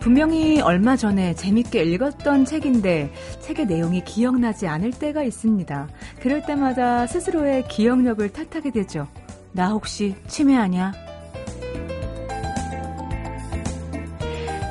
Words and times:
분명히 0.00 0.62
얼마 0.62 0.96
전에 0.96 1.34
재밌게 1.34 1.84
읽었던 1.84 2.46
책인데 2.46 3.12
책의 3.40 3.66
내용이 3.66 4.02
기억나지 4.02 4.66
않을 4.66 4.92
때가 4.92 5.22
있습니다. 5.22 5.88
그럴 6.20 6.42
때마다 6.44 7.06
스스로의 7.06 7.68
기억력을 7.68 8.26
탓하게 8.30 8.70
되죠. 8.70 9.06
나 9.52 9.68
혹시 9.68 10.14
치매하냐? 10.26 10.92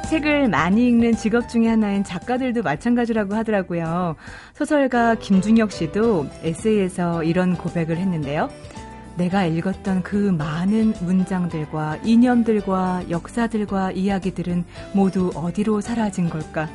책을 0.09 0.47
많이 0.49 0.87
읽는 0.87 1.15
직업 1.17 1.47
중에 1.47 1.67
하나인 1.67 2.03
작가들도 2.03 2.63
마찬가지라고 2.63 3.35
하더라고요. 3.35 4.15
소설가 4.55 5.13
김준혁 5.13 5.71
씨도 5.71 6.25
에세이에서 6.41 7.23
이런 7.23 7.55
고백을 7.55 7.97
했는데요. 7.97 8.49
내가 9.19 9.45
읽었던 9.45 10.01
그 10.01 10.15
많은 10.15 10.95
문장들과 11.01 11.97
이념들과 12.03 13.11
역사들과 13.11 13.91
이야기들은 13.91 14.65
모두 14.93 15.31
어디로 15.35 15.81
사라진 15.81 16.29
걸까? 16.29 16.67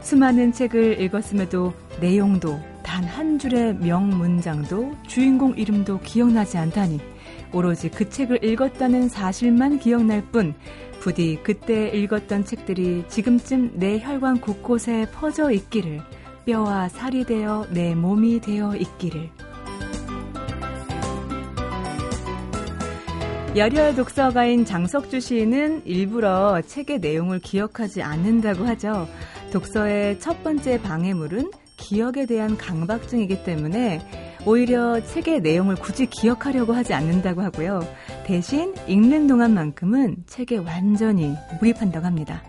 수많은 0.00 0.52
책을 0.52 1.02
읽었음에도 1.02 1.74
내용도 2.00 2.58
단 2.82 3.04
한 3.18 3.38
줄의 3.38 3.74
명문장도 3.74 4.94
주인공 5.06 5.52
이름도 5.56 5.98
기억나지 6.00 6.56
않다니 6.56 7.00
오로지 7.52 7.90
그 7.90 8.08
책을 8.08 8.44
읽었다는 8.44 9.08
사실만 9.08 9.80
기억날 9.80 10.22
뿐 10.30 10.54
부디 11.00 11.40
그때 11.42 11.88
읽었던 11.88 12.44
책들이 12.44 13.04
지금쯤 13.08 13.72
내 13.74 13.98
혈관 13.98 14.40
곳곳에 14.40 15.06
퍼져 15.12 15.50
있기를 15.50 16.00
뼈와 16.46 16.88
살이 16.88 17.24
되어 17.24 17.66
내 17.70 17.94
몸이 17.94 18.40
되어 18.40 18.76
있기를 18.76 19.30
열혈 23.56 23.96
독서가인 23.96 24.66
장석주 24.66 25.20
시인은 25.20 25.86
일부러 25.86 26.60
책의 26.60 26.98
내용을 27.00 27.40
기억하지 27.40 28.02
않는다고 28.02 28.64
하죠. 28.66 29.08
독서의 29.52 30.20
첫 30.20 30.44
번째 30.44 30.80
방해물은 30.82 31.50
기억에 31.76 32.26
대한 32.26 32.58
강박증이기 32.58 33.44
때문에 33.44 34.02
오히려 34.44 35.02
책의 35.02 35.40
내용을 35.40 35.76
굳이 35.76 36.06
기억하려고 36.06 36.74
하지 36.74 36.92
않는다고 36.92 37.40
하고요. 37.40 37.80
대신 38.26 38.74
읽는 38.86 39.26
동안만큼은 39.26 40.24
책에 40.26 40.58
완전히 40.58 41.34
몰입한다고 41.58 42.04
합니다. 42.04 42.42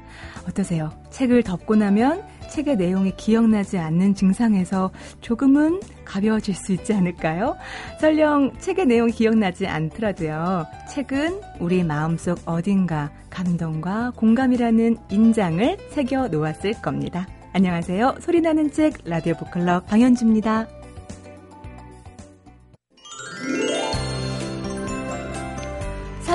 어떠세요? 0.47 0.91
책을 1.11 1.44
덮고 1.44 1.75
나면 1.75 2.23
책의 2.50 2.78
내용이 2.78 3.14
기억나지 3.16 3.78
않는 3.78 4.16
증상에서 4.16 4.92
조금은 5.22 5.80
가벼워질 6.05 6.56
수 6.56 6.73
있지 6.73 6.94
않을까요? 6.94 7.56
설령 8.00 8.53
책의 8.59 8.88
내용이 8.88 9.11
기억나지 9.11 9.67
않더라도요. 9.67 10.66
책은 10.89 11.41
우리 11.59 11.83
마음속 11.83 12.39
어딘가 12.45 13.11
감동과 13.30 14.14
공감이라는 14.16 14.97
인장을 15.09 15.78
새겨 15.89 16.30
놓았을 16.30 16.81
겁니다. 16.81 17.28
안녕하세요. 17.53 18.16
소리나는 18.19 18.72
책 18.72 18.94
라디오 19.06 19.36
북클럽 19.36 19.88
방현주입니다. 19.88 20.78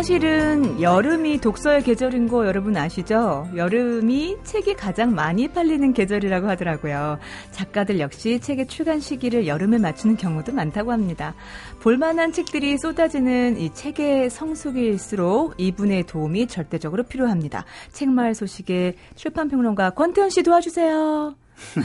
사실은 0.05 0.83
여름이 0.83 1.39
독서의 1.39 1.83
계절인 1.83 2.29
거 2.29 2.47
여러분 2.47 2.77
아시죠? 2.77 3.49
여름이 3.57 4.37
책이 4.45 4.75
가장 4.75 5.15
많이 5.15 5.49
팔리는 5.49 5.95
계절이라고 5.95 6.47
하더라고요. 6.47 7.19
작가들 7.53 8.01
역시 8.01 8.39
책의 8.39 8.67
출간 8.67 9.01
시기를 9.01 9.47
여름에 9.47 9.79
맞추는 9.79 10.19
경우도 10.19 10.53
많다고 10.53 10.93
합니다. 10.93 11.35
볼만한 11.81 12.33
책들이 12.33 12.77
쏟아지는 12.77 13.57
이 13.57 13.73
책의 13.73 14.29
성수기일수록 14.29 15.55
이분의 15.57 16.03
도움이 16.03 16.49
절대적으로 16.49 17.05
필요합니다. 17.05 17.65
책마을 17.93 18.35
소식의 18.35 18.97
출판평론가 19.15 19.93
권태현 19.93 20.29
씨 20.29 20.43
도와주세요. 20.43 21.35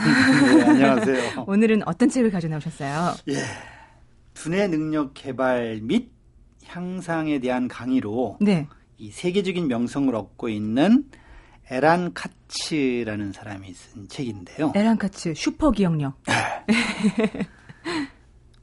네, 0.57 0.63
안녕하세요. 0.65 1.45
오늘은 1.47 1.87
어떤 1.87 2.09
책을 2.09 2.31
가져 2.31 2.49
나오셨어요? 2.49 3.13
예. 3.29 3.35
두뇌 4.33 4.67
능력 4.67 5.13
개발 5.13 5.79
및 5.81 6.18
향상에 6.69 7.39
대한 7.39 7.67
강의로 7.67 8.37
네. 8.39 8.67
이 8.97 9.11
세계적인 9.11 9.67
명성을 9.67 10.13
얻고 10.15 10.49
있는 10.49 11.05
에란 11.71 12.13
카츠라는 12.13 13.31
사람이 13.33 13.73
쓴 13.73 14.07
책인데요. 14.07 14.71
에란 14.75 14.97
카츠 14.97 15.33
슈퍼 15.35 15.71
기억력. 15.71 16.13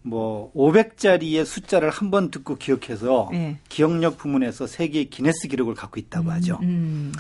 뭐 0.03 0.53
500자리의 0.55 1.45
숫자를 1.45 1.91
한 1.91 2.11
번 2.11 2.31
듣고 2.31 2.57
기억해서 2.57 3.29
네. 3.33 3.59
기억력 3.69 4.19
부문에서 4.19 4.67
세계 4.69 5.05
기네스 5.05 5.49
기록을 5.49 5.75
갖고 5.75 5.99
있다고 5.99 6.29
음, 6.29 6.31
하죠. 6.33 6.59
음. 6.63 7.13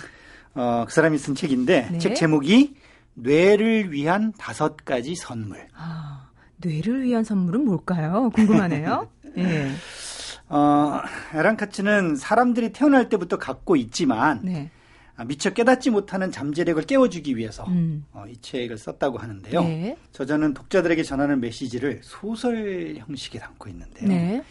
어, 0.54 0.84
그 0.86 0.92
사람이 0.94 1.18
쓴 1.18 1.34
책인데 1.34 1.88
네. 1.92 1.98
책 1.98 2.14
제목이 2.14 2.74
뇌를 3.14 3.92
위한 3.92 4.32
다섯 4.38 4.76
가지 4.84 5.16
선물. 5.16 5.66
아, 5.74 6.30
뇌를 6.58 7.02
위한 7.02 7.24
선물은 7.24 7.64
뭘까요? 7.64 8.30
궁금하네요. 8.34 9.08
네. 9.34 9.70
어, 10.48 11.00
에란카츠는 11.34 12.16
사람들이 12.16 12.72
태어날 12.72 13.08
때부터 13.08 13.38
갖고 13.38 13.76
있지만 13.76 14.40
네. 14.44 14.70
아, 15.16 15.24
미처 15.24 15.50
깨닫지 15.50 15.90
못하는 15.90 16.30
잠재력을 16.30 16.82
깨워주기 16.82 17.36
위해서 17.36 17.64
음. 17.68 18.04
어, 18.12 18.24
이 18.28 18.36
책을 18.40 18.76
썼다고 18.76 19.18
하는데요. 19.18 19.62
네. 19.62 19.96
저자는 20.12 20.54
독자들에게 20.54 21.02
전하는 21.02 21.40
메시지를 21.40 22.00
소설 22.02 22.96
형식에 22.98 23.38
담고 23.38 23.68
있는데요. 23.70 24.08
네. 24.08 24.44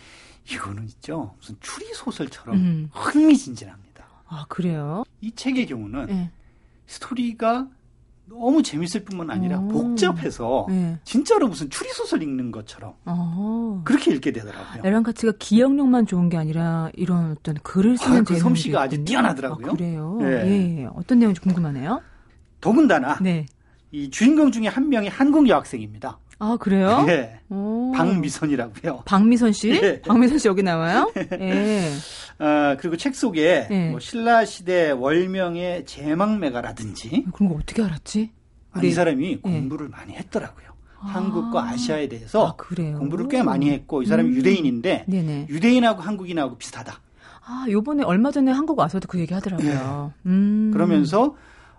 이거는 0.51 0.85
있죠. 0.85 1.35
무슨 1.37 1.55
추리 1.61 1.85
소설처럼 1.93 2.57
음. 2.57 2.89
흥미진진합니다. 2.91 4.05
아 4.27 4.45
그래요? 4.49 5.03
이 5.21 5.31
책의 5.31 5.67
경우는 5.67 6.07
네. 6.07 6.31
스토리가 6.87 7.67
너무 8.27 8.63
재밌을 8.63 9.03
뿐만 9.03 9.29
아니라 9.29 9.59
오. 9.59 9.67
복잡해서 9.67 10.65
네. 10.69 10.97
진짜로 11.03 11.47
무슨 11.47 11.69
추리소설 11.69 12.23
읽는 12.23 12.51
것처럼 12.51 12.93
오. 13.05 13.81
그렇게 13.83 14.11
읽게 14.11 14.31
되더라고요. 14.31 14.81
에란 14.83 15.03
카츠가 15.03 15.33
기억력만 15.37 16.05
좋은 16.07 16.29
게 16.29 16.37
아니라 16.37 16.89
이런 16.95 17.31
어떤 17.31 17.55
글을 17.55 17.97
쓰는 17.97 18.19
아, 18.19 18.23
그 18.23 18.37
솜씨가 18.37 18.81
아주 18.81 19.03
뛰어나더라고요. 19.03 19.67
아, 19.67 19.71
그래요? 19.71 20.17
네. 20.19 20.25
예, 20.27 20.81
예. 20.81 20.85
어떤 20.95 21.19
내용인지 21.19 21.41
궁금하네요. 21.41 22.01
더군다나 22.61 23.19
네. 23.21 23.45
이 23.91 24.09
주인공 24.09 24.51
중에 24.51 24.67
한 24.67 24.89
명이 24.89 25.07
한국 25.07 25.47
여학생입니다. 25.47 26.19
아 26.39 26.57
그래요? 26.59 27.03
네. 27.07 27.39
박미선이라고요. 27.95 29.03
박미선 29.05 29.53
씨? 29.53 29.79
네. 29.79 30.01
박미선 30.03 30.39
씨 30.39 30.47
여기 30.47 30.63
나와요? 30.63 31.11
네. 31.15 31.91
어, 32.39 32.75
그리고 32.79 32.97
책 32.97 33.15
속에 33.15 33.67
네. 33.69 33.89
뭐 33.91 33.99
신라 33.99 34.45
시대 34.45 34.91
월명의 34.91 35.85
제망매가라든지 35.85 37.25
그런 37.33 37.49
거 37.49 37.55
어떻게 37.55 37.81
알았지? 37.81 38.31
아니, 38.71 38.87
이 38.89 38.91
사람이 38.91 39.37
공부를 39.37 39.87
많이 39.89 40.13
했더라고요. 40.13 40.67
아. 40.99 41.07
한국과 41.07 41.69
아시아에 41.69 42.07
대해서 42.07 42.47
아, 42.47 42.55
공부를 42.55 43.27
꽤 43.29 43.41
많이 43.41 43.69
했고 43.69 44.01
이 44.01 44.05
사람이 44.05 44.29
음. 44.29 44.35
유대인인데 44.35 45.05
네네. 45.07 45.47
유대인하고 45.49 46.01
한국인하고 46.01 46.57
비슷하다. 46.57 46.99
아, 47.47 47.65
요번에 47.69 48.03
얼마 48.03 48.31
전에 48.31 48.51
한국 48.51 48.79
와서도 48.79 49.07
그 49.07 49.19
얘기 49.19 49.33
하더라고요. 49.33 50.13
네. 50.23 50.29
음. 50.29 50.71
그러면서 50.73 51.35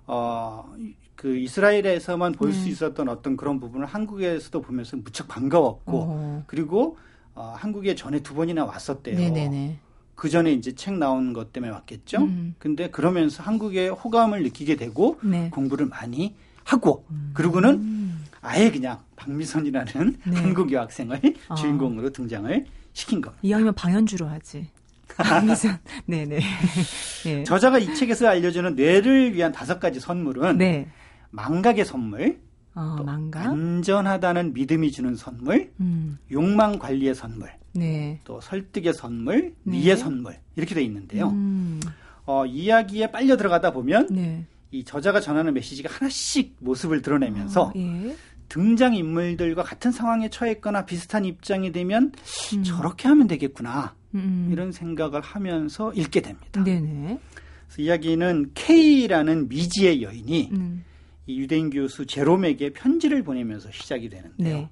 어, 0.07 0.73
그 1.17 1.37
이스라엘에서만 1.37 2.33
볼수 2.33 2.65
네. 2.65 2.71
있었던 2.71 3.09
어떤 3.09 3.37
그런 3.37 3.59
부분을 3.59 3.87
한국에서도 3.87 4.61
보면서 4.63 4.97
무척 4.97 5.27
반가웠고 5.29 5.93
어. 5.93 6.45
그리고 6.47 6.97
어, 7.35 7.55
한국에 7.57 7.95
전에 7.95 8.21
두 8.21 8.35
번이나 8.35 8.65
왔었대요. 8.65 9.19
네네네. 9.19 9.81
그 10.17 10.31
전에 10.31 10.51
이제 10.53 10.75
책 10.75 10.95
나온 10.95 11.33
것 11.33 11.53
때문에 11.53 11.71
왔겠죠. 11.73 12.23
음. 12.23 12.55
근데 12.59 12.91
그러면서 12.91 13.43
한국에 13.43 13.89
호감을 13.89 14.43
느끼게 14.43 14.77
되고 14.77 15.21
네. 15.23 15.51
공부를 15.51 15.87
많이 15.87 16.35
하고 16.65 17.05
음. 17.11 17.31
그러고는 17.35 18.15
아예 18.41 18.71
그냥 18.71 18.99
박미선이라는 19.17 20.17
네. 20.27 20.37
한국 20.37 20.73
여학생을 20.73 21.21
아. 21.49 21.55
주인공으로 21.55 22.11
등장을 22.11 22.65
시킨 22.93 23.21
겁니다. 23.21 23.41
이왕이면 23.43 23.75
방현주로 23.75 24.27
하지. 24.27 24.69
박미선. 25.17 25.79
네네. 26.07 26.41
네. 27.25 27.45
저자가 27.45 27.79
이 27.79 27.95
책에서 27.95 28.29
알려주는 28.29 28.75
뇌를 28.75 29.35
위한 29.35 29.53
다섯 29.53 29.79
가지 29.79 30.01
선물은 30.01 30.59
네. 30.59 30.89
망각의 31.31 31.85
선물, 31.85 32.41
어, 32.75 32.97
망각? 33.05 33.47
안전하다는 33.47 34.55
믿음이 34.55 34.91
주는 34.93 35.15
선물, 35.15 35.73
음. 35.81 36.19
욕망 36.31 36.79
관리의 36.79 37.15
선물, 37.15 37.51
네. 37.77 38.21
또 38.25 38.41
설득의 38.41 38.95
선물, 38.95 39.55
네. 39.63 39.79
미의 39.79 39.97
선물 39.97 40.37
이렇게 40.57 40.75
돼 40.75 40.83
있는데요. 40.83 41.29
음. 41.29 41.81
어, 42.25 42.45
이야기에 42.45 43.11
빨려 43.11 43.37
들어가다 43.37 43.73
보면 43.73 44.09
네. 44.11 44.45
이 44.71 44.85
저자가 44.85 45.21
전하는 45.21 45.55
메시지가 45.55 45.93
하나씩 45.93 46.57
모습을 46.59 47.03
드러내면서 47.03 47.69
어, 47.69 47.73
예. 47.77 48.17
등장 48.49 48.95
인물들과 48.95 49.63
같은 49.63 49.91
상황에 49.91 50.29
처했거나 50.29 50.87
비슷한 50.87 51.25
입장이 51.25 51.73
되면 51.73 52.13
음. 52.55 52.63
저렇게 52.63 53.09
하면 53.09 53.27
되겠구나 53.27 53.95
음. 54.15 54.49
이런 54.53 54.73
생각을 54.73 55.21
하면서 55.21 55.93
읽게 55.93 56.21
됩니다. 56.21 56.63
네네. 56.63 57.19
그래서 57.67 57.83
이야기는 57.83 58.53
K라는 58.55 59.49
미지의 59.49 60.03
여인이 60.03 60.51
음. 60.53 60.85
이 61.27 61.41
유대인 61.41 61.71
교수 61.71 62.07
제롬에게 62.07 62.73
편지를 62.73 63.23
보내면서 63.23 63.71
시작이 63.73 64.09
되는데요. 64.09 64.57
네. 64.59 64.71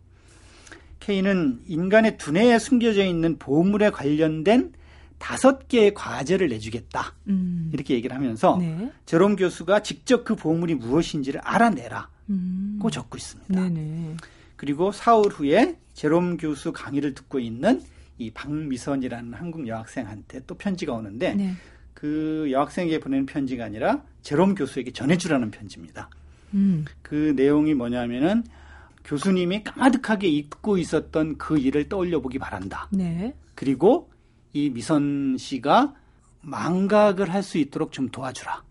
K는 1.04 1.60
인간의 1.66 2.16
두뇌에 2.16 2.58
숨겨져 2.58 3.04
있는 3.04 3.38
보물에 3.38 3.90
관련된 3.90 4.72
다섯 5.18 5.68
개의 5.68 5.92
과제를 5.92 6.48
내주겠다. 6.48 7.14
음. 7.28 7.70
이렇게 7.74 7.94
얘기를 7.94 8.16
하면서 8.16 8.56
네. 8.58 8.90
제롬 9.04 9.36
교수가 9.36 9.82
직접 9.82 10.24
그 10.24 10.34
보물이 10.34 10.76
무엇인지를 10.76 11.40
알아내라. 11.44 12.08
음. 12.30 12.78
고 12.80 12.90
적고 12.90 13.18
있습니다. 13.18 13.54
네네. 13.54 14.16
그리고 14.56 14.92
사흘 14.92 15.26
후에 15.26 15.76
제롬 15.92 16.38
교수 16.38 16.72
강의를 16.72 17.12
듣고 17.12 17.38
있는 17.38 17.82
이 18.16 18.30
박미선이라는 18.30 19.34
한국 19.34 19.68
여학생한테 19.68 20.40
또 20.46 20.54
편지가 20.54 20.94
오는데 20.94 21.34
네. 21.34 21.52
그 21.92 22.48
여학생에게 22.50 23.00
보내는 23.00 23.26
편지가 23.26 23.64
아니라 23.64 24.02
제롬 24.22 24.54
교수에게 24.54 24.92
전해주라는 24.92 25.50
편지입니다. 25.50 26.08
음. 26.54 26.86
그 27.02 27.34
내용이 27.36 27.74
뭐냐면은 27.74 28.44
교수님이 29.04 29.64
까마득하게 29.64 30.28
잊고 30.28 30.78
있었던 30.78 31.36
그 31.38 31.58
일을 31.58 31.88
떠올려 31.88 32.20
보기 32.20 32.38
바란다. 32.38 32.88
네. 32.90 33.34
그리고 33.54 34.10
이 34.52 34.70
미선 34.70 35.36
씨가 35.38 35.94
망각을 36.40 37.32
할 37.32 37.42
수 37.42 37.58
있도록 37.58 37.92
좀 37.92 38.08
도와주라. 38.08 38.62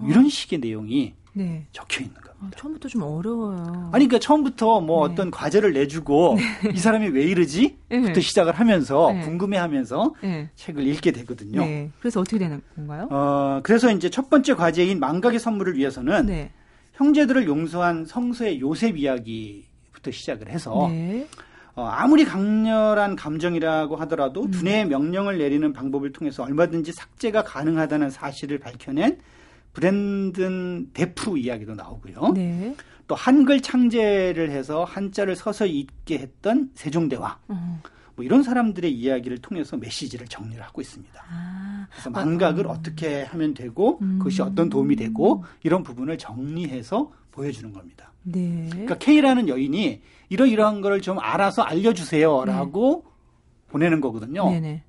뭐 0.00 0.08
이런 0.10 0.28
식의 0.28 0.58
내용이 0.60 1.14
네. 1.32 1.66
적혀 1.72 2.00
있는 2.02 2.14
겁니다. 2.14 2.30
아, 2.42 2.50
처음부터 2.56 2.88
좀 2.88 3.02
어려워요. 3.02 3.90
아니, 3.92 4.06
그러니까 4.06 4.18
처음부터 4.18 4.80
뭐 4.80 5.06
네. 5.06 5.12
어떤 5.12 5.30
과제를 5.30 5.74
내주고 5.74 6.36
네. 6.62 6.70
이 6.74 6.78
사람이 6.78 7.08
왜 7.08 7.22
이러지? 7.24 7.76
네. 7.90 8.00
부터 8.00 8.20
시작을 8.20 8.54
하면서 8.54 9.12
네. 9.12 9.20
궁금해 9.22 9.58
하면서 9.58 10.14
네. 10.22 10.48
책을 10.56 10.86
읽게 10.86 11.12
되거든요. 11.12 11.60
네. 11.60 11.90
그래서 12.00 12.20
어떻게 12.20 12.38
되는 12.38 12.62
건가요? 12.74 13.08
어, 13.10 13.60
그래서 13.62 13.92
이제 13.92 14.08
첫 14.08 14.30
번째 14.30 14.54
과제인 14.54 14.98
망각의 15.00 15.38
선물을 15.38 15.76
위해서는 15.76 16.26
형제들을 17.00 17.46
용서한 17.46 18.04
성서의 18.04 18.60
요셉 18.60 18.98
이야기부터 18.98 20.10
시작을 20.10 20.50
해서 20.50 20.90
어, 21.74 21.84
아무리 21.84 22.26
강렬한 22.26 23.16
감정이라고 23.16 23.96
하더라도 23.96 24.42
음. 24.44 24.50
두뇌의 24.50 24.86
명령을 24.88 25.38
내리는 25.38 25.72
방법을 25.72 26.12
통해서 26.12 26.42
얼마든지 26.42 26.92
삭제가 26.92 27.44
가능하다는 27.44 28.10
사실을 28.10 28.58
밝혀낸 28.58 29.18
브랜든 29.72 30.90
데프 30.92 31.38
이야기도 31.38 31.74
나오고요. 31.74 32.32
네. 32.34 32.76
또 33.06 33.14
한글 33.14 33.62
창제를 33.62 34.50
해서 34.50 34.84
한자를 34.84 35.36
서서히 35.36 35.80
읽게 35.80 36.18
했던 36.18 36.70
세종대왕. 36.74 37.34
음. 37.48 37.80
뭐 38.20 38.24
이런 38.24 38.42
사람들의 38.42 38.92
이야기를 38.92 39.38
통해서 39.38 39.78
메시지를 39.78 40.28
정리를 40.28 40.62
하고 40.62 40.82
있습니다. 40.82 41.24
아. 41.26 41.86
그래서 41.90 42.10
망각을 42.10 42.66
어. 42.66 42.82
떻게 42.82 43.22
하면 43.22 43.54
되고 43.54 43.98
음. 44.02 44.18
그것이 44.18 44.42
어떤 44.42 44.68
도움이 44.68 44.96
되고 44.96 45.42
이런 45.62 45.82
부분을 45.82 46.18
정리해서 46.18 47.12
보여주는 47.30 47.72
겁니다. 47.72 48.12
네. 48.22 48.68
그러니까 48.70 48.98
K라는 48.98 49.48
여인이 49.48 50.02
이러이러한 50.28 50.82
거를 50.82 51.00
좀 51.00 51.18
알아서 51.18 51.62
알려주세요라고 51.62 53.04
네. 53.06 53.10
보내는 53.68 54.02
거거든요. 54.02 54.50
네네. 54.50 54.82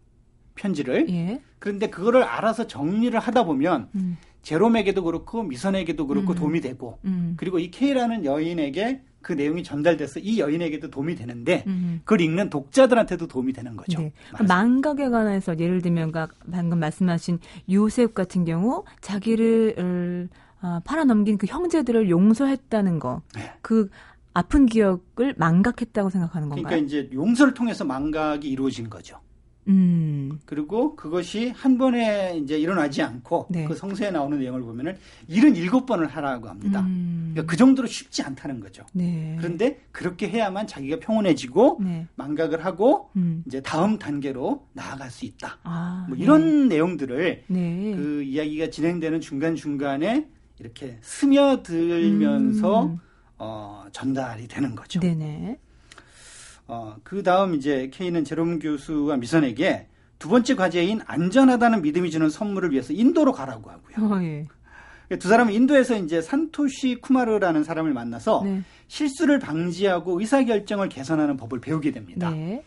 편지를. 0.56 1.10
예. 1.10 1.42
그런데 1.60 1.90
그거를 1.90 2.24
알아서 2.24 2.68
정리를 2.68 3.18
하다 3.18 3.46
보면 3.46 3.88
음. 3.96 4.18
제롬에게도 4.42 5.04
그렇고 5.04 5.44
미선에게도 5.44 6.06
그렇고 6.06 6.34
음. 6.34 6.36
도움이 6.36 6.60
되고 6.60 7.00
음. 7.06 7.36
그리고 7.38 7.60
이 7.60 7.72
K라는 7.72 8.26
여인에게 8.26 9.04
그 9.22 9.34
내용이 9.34 9.64
전달돼서 9.64 10.20
이 10.20 10.40
여인에게도 10.40 10.90
도움이 10.90 11.16
되는데 11.16 11.64
음. 11.68 12.02
그걸 12.04 12.22
읽는 12.22 12.50
독자들한테도 12.50 13.28
도움이 13.28 13.54
되는 13.54 13.76
거죠. 13.76 14.02
네. 14.02 14.14
망각에 14.48 15.10
관해서 15.10 15.58
예를 15.58 15.82
들면 15.82 16.12
방금 16.52 16.80
말씀하신 16.80 17.40
요셉 17.70 18.14
같은 18.14 18.46
경우 18.46 18.84
자기를 19.02 20.30
어, 20.62 20.80
팔아넘긴 20.86 21.38
그 21.38 21.48
형제들을 21.48 22.10
용서했다는 22.10 23.00
거. 23.00 23.22
네. 23.36 23.52
그 23.62 23.90
아픈 24.34 24.66
기억을 24.66 25.36
망각했다고 25.38 26.10
생각하는 26.10 26.50
건가요? 26.50 26.66
그러니까 26.66 26.86
이제 26.86 27.10
용서를 27.14 27.54
통해서 27.54 27.84
망각이 27.84 28.48
이루어진 28.50 28.90
거죠. 28.90 29.20
음. 29.68 30.40
그리고 30.46 30.96
그것이 30.96 31.50
한 31.50 31.78
번에 31.78 32.38
이제 32.38 32.58
일어나지 32.58 33.02
않고 33.02 33.48
네. 33.50 33.66
그 33.66 33.76
성서에 33.76 34.12
나오는 34.12 34.40
내용을 34.40 34.62
보면은 34.62 34.98
77번을 35.30 36.08
하라고 36.08 36.50
합니다. 36.50 36.82
음. 36.82 37.32
그러니까 37.32 37.50
그 37.52 37.58
정도로 37.58 37.88
쉽지 37.88 38.24
않다는 38.24 38.60
거죠. 38.60 38.84
네. 38.94 39.36
그런데 39.40 39.82
그렇게 39.92 40.30
해야만 40.30 40.68
자기가 40.68 41.00
평온해지고 41.00 41.80
네. 41.84 42.08
망각을 42.16 42.66
하고 42.66 43.10
음. 43.16 43.44
이제 43.46 43.62
다음 43.62 43.98
단계로 43.98 44.66
나아갈 44.74 45.10
수 45.12 45.26
있다. 45.26 45.60
아, 45.64 46.06
뭐 46.10 46.18
이런 46.18 46.68
네. 46.68 46.76
내용들을 46.76 47.44
네. 47.48 47.94
그 47.96 48.24
이야기가 48.24 48.70
진행되는 48.70 49.22
중간중간에 49.22 50.28
이렇게 50.60 50.98
스며들면서 51.02 52.86
음. 52.86 53.00
어, 53.38 53.86
전달이 53.92 54.48
되는 54.48 54.76
거죠. 54.76 55.00
네네. 55.00 55.58
어, 56.72 56.96
그 57.04 57.22
다음 57.22 57.54
이제 57.54 57.92
K는 57.94 58.24
제롬 58.24 58.60
교수와 58.60 59.18
미선에게 59.18 59.88
두 60.18 60.30
번째 60.30 60.56
과제인 60.56 61.02
안전하다는 61.06 61.82
믿음이 61.82 62.10
주는 62.12 62.30
선물을 62.30 62.72
위해서 62.72 62.94
인도로 62.94 63.34
가라고 63.34 63.70
하고요. 63.70 64.10
어, 64.10 64.24
예. 64.24 64.48
두 65.18 65.28
사람은 65.28 65.52
인도에서 65.52 65.98
이제 65.98 66.22
산토시 66.22 67.02
쿠마르라는 67.02 67.66
사람을 67.66 67.92
만나서 67.92 68.44
네. 68.46 68.62
실수를 68.88 69.40
방지하고 69.40 70.22
의사결정을 70.22 70.88
개선하는 70.88 71.36
법을 71.36 71.60
배우게 71.60 71.92
됩니다. 71.92 72.30
네. 72.30 72.64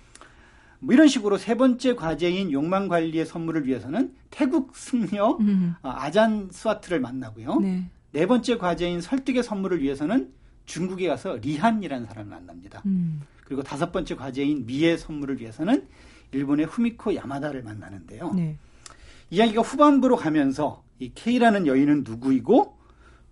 뭐 0.80 0.92
이런 0.92 1.08
식으로 1.08 1.38
세 1.38 1.54
번째 1.54 1.94
과제인 1.94 2.52
욕망 2.52 2.88
관리의 2.88 3.24
선물을 3.24 3.66
위해서는 3.66 4.12
태국 4.30 4.76
승려 4.76 5.38
음. 5.40 5.76
어, 5.82 5.90
아잔 5.96 6.50
스와트를 6.52 7.00
만나고요. 7.00 7.60
네. 7.60 7.88
네 8.12 8.26
번째 8.26 8.58
과제인 8.58 9.00
설득의 9.00 9.42
선물을 9.42 9.80
위해서는 9.80 10.30
중국에 10.66 11.08
가서 11.08 11.36
리한이라는 11.36 12.06
사람을 12.06 12.30
만납니다. 12.30 12.82
음. 12.84 13.22
그리고 13.44 13.62
다섯 13.62 13.92
번째 13.92 14.14
과제인 14.16 14.66
미의 14.66 14.98
선물을 14.98 15.40
위해서는 15.40 15.86
일본의 16.32 16.66
후미코 16.66 17.14
야마다를 17.14 17.62
만나는데요. 17.62 18.32
네. 18.34 18.56
이야기가 19.30 19.62
후반부로 19.62 20.16
가면서 20.16 20.82
이 20.98 21.12
K라는 21.14 21.66
여인은 21.66 22.04
누구이고 22.04 22.76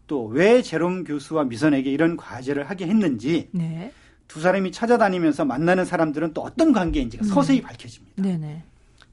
또 0.07 0.27
왜 0.27 0.63
제롬 0.63 1.05
교수와 1.05 1.45
미선에게 1.45 1.91
이런 1.91 2.17
과제를 2.17 2.69
하게 2.69 2.87
했는지 2.87 3.49
네. 3.53 3.93
두 4.29 4.41
사람이 4.41 4.73
찾아다니면서 4.73 5.45
만나는 5.45 5.85
사람들은 5.85 6.33
또 6.33 6.43
어떤 6.43 6.73
관계인지가 6.73 7.25
음. 7.25 7.29
서서히 7.29 7.61
밝혀집니다. 7.63 8.23
네네. 8.23 8.63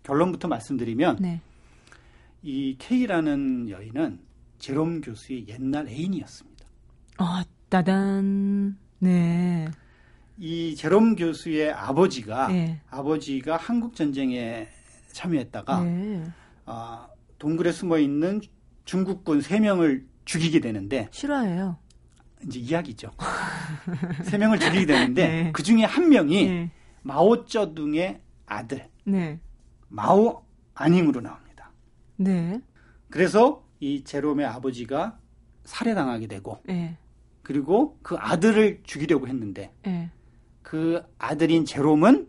결론부터 0.04 0.48
말씀드리면 0.48 1.18
네. 1.20 1.42
이 2.42 2.76
K라는 2.80 3.70
여인은 3.70 4.20
제롬 4.60 5.02
교수의 5.02 5.48
옛날 5.48 5.88
애인이었습니다. 5.88 6.66
아, 7.18 7.44
따단. 7.70 8.78
네. 9.00 9.70
이 10.40 10.74
제롬 10.76 11.18
교수의 11.18 11.74
아버지가 11.74 12.48
네. 12.48 12.80
아버지가 12.90 13.58
한국 13.58 13.94
전쟁에 13.96 14.70
참여했다가 15.12 15.84
네. 15.84 16.24
어, 16.66 17.08
동굴에 17.38 17.74
숨어 17.74 18.00
있는 18.00 18.40
중국군 18.86 19.42
세 19.42 19.60
명을 19.60 20.08
죽이게 20.24 20.62
되는데 20.62 21.10
싫어해요. 21.12 21.78
이제 22.46 22.58
이야기죠. 22.58 23.12
세 24.24 24.38
명을 24.38 24.60
죽이게 24.60 24.86
되는데 24.86 25.28
네. 25.44 25.52
그 25.52 25.62
중에 25.62 25.84
한 25.84 26.08
명이 26.08 26.46
네. 26.48 26.72
마오쩌둥의 27.02 28.22
아들 28.46 28.88
네. 29.04 29.40
마오 29.90 30.46
아닝으로 30.74 31.20
나옵니다. 31.20 31.72
네. 32.16 32.62
그래서 33.10 33.66
이 33.82 34.06
제롬의 34.06 34.46
아버지가 34.46 35.20
살해당하게 35.66 36.28
되고 36.28 36.62
네. 36.66 36.98
그리고 37.44 37.98
그 38.02 38.16
아들을 38.18 38.82
죽이려고 38.84 39.28
했는데 39.28 39.74
네. 39.84 40.10
그 40.70 41.02
아들인 41.18 41.66
제롬은 41.66 42.28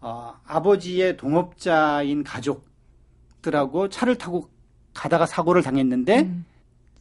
어, 0.00 0.34
아버지의 0.44 1.16
동업자인 1.16 2.24
가족들하고 2.24 3.88
차를 3.88 4.18
타고 4.18 4.50
가다가 4.94 5.26
사고를 5.26 5.62
당했는데 5.62 6.22
음. 6.22 6.44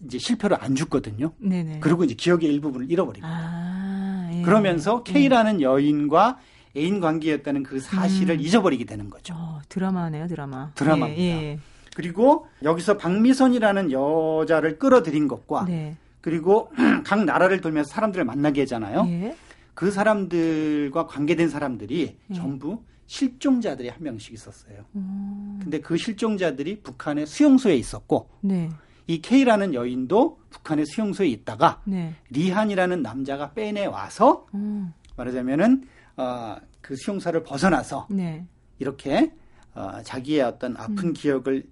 이제 0.05 0.19
실패로 0.19 0.55
안 0.55 0.75
죽거든요. 0.75 1.31
네네. 1.39 1.79
그리고 1.79 2.03
이제 2.03 2.13
기억의 2.13 2.47
일부분을 2.53 2.91
잃어버립니다. 2.91 3.27
아, 3.27 4.29
예. 4.31 4.43
그러면서 4.43 5.03
예. 5.07 5.13
K라는 5.13 5.61
예. 5.61 5.65
여인과 5.65 6.37
애인 6.75 6.99
관계였다는 6.99 7.63
그 7.63 7.79
사실을 7.79 8.35
음. 8.35 8.39
잊어버리게 8.39 8.85
되는 8.85 9.09
거죠. 9.09 9.33
어, 9.35 9.59
드라마네요, 9.69 10.27
드라마. 10.27 10.69
드라마입니다. 10.75 11.19
예, 11.19 11.53
예. 11.53 11.59
그리고 11.95 12.45
여기서 12.61 12.97
박미선이라는 12.97 13.91
여자를 13.91 14.77
끌어들인 14.77 15.27
것과 15.27 15.65
네. 15.65 15.97
그리고 16.21 16.71
각 17.03 17.25
나라를 17.25 17.61
돌면서 17.61 17.89
사람들을 17.89 18.25
만나게 18.25 18.61
하잖아요. 18.61 19.07
예. 19.77 19.79
그 19.79 19.91
사람들과 19.91 21.07
관계된 21.07 21.49
사람들이 21.49 22.17
예. 22.29 22.33
전부 22.33 22.83
실종자들이 23.05 23.89
한 23.89 24.03
명씩 24.03 24.33
있었어요. 24.33 24.83
음. 24.95 25.59
근데 25.61 25.79
그 25.79 25.95
실종자들이 25.95 26.81
북한의 26.81 27.25
수용소에 27.25 27.75
있었고 27.75 28.29
네. 28.41 28.69
이 29.05 29.21
K라는 29.21 29.73
여인도 29.73 30.39
북한의 30.49 30.85
수용소에 30.87 31.27
있다가 31.27 31.81
네. 31.85 32.15
리한이라는 32.31 33.01
남자가 33.01 33.53
빼내 33.53 33.85
와서 33.85 34.45
음. 34.53 34.93
말하자면은 35.15 35.87
어, 36.17 36.57
그 36.81 36.95
수용소를 36.97 37.43
벗어나서 37.43 38.07
네. 38.09 38.45
이렇게 38.79 39.31
어, 39.73 40.01
자기의 40.03 40.41
어떤 40.41 40.75
아픈 40.75 41.09
음. 41.09 41.13
기억을 41.13 41.65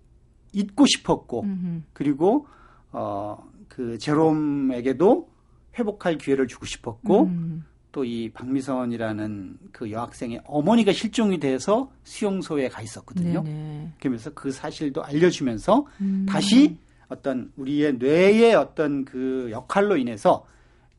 잊고 0.53 0.85
싶었고 0.85 1.41
음흠. 1.41 1.81
그리고 1.91 2.47
어 2.91 3.55
그 3.75 3.97
제롬에게도 3.97 5.29
회복할 5.77 6.17
기회를 6.17 6.47
주고 6.47 6.65
싶었고 6.65 7.23
음. 7.23 7.65
또 7.95 8.03
이 8.03 8.29
박미선이라는 8.33 9.57
그 9.71 9.89
여학생의 9.89 10.41
어머니가 10.43 10.91
실종이 10.91 11.39
돼서 11.39 11.89
수용소에 12.03 12.67
가 12.67 12.81
있었거든요. 12.81 13.41
네네. 13.41 13.93
그러면서 14.01 14.33
그 14.33 14.51
사실도 14.51 15.01
알려주면서 15.01 15.87
음. 16.01 16.25
다시 16.27 16.77
어떤 17.07 17.53
우리의 17.55 17.93
뇌의 17.93 18.53
어떤 18.55 19.05
그 19.05 19.47
역할로 19.49 19.95
인해서 19.95 20.45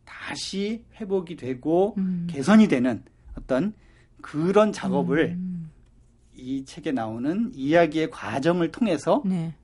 다시 0.06 0.84
회복이 0.98 1.36
되고 1.36 1.94
음. 1.98 2.26
개선이 2.30 2.66
되는 2.66 3.04
어떤 3.36 3.74
그런 4.22 4.72
작업을 4.72 5.36
음. 5.36 5.70
이 6.34 6.64
책에 6.64 6.92
나오는 6.92 7.50
이야기의 7.54 8.08
과정을 8.10 8.72
통해서 8.72 9.22
네. 9.26 9.54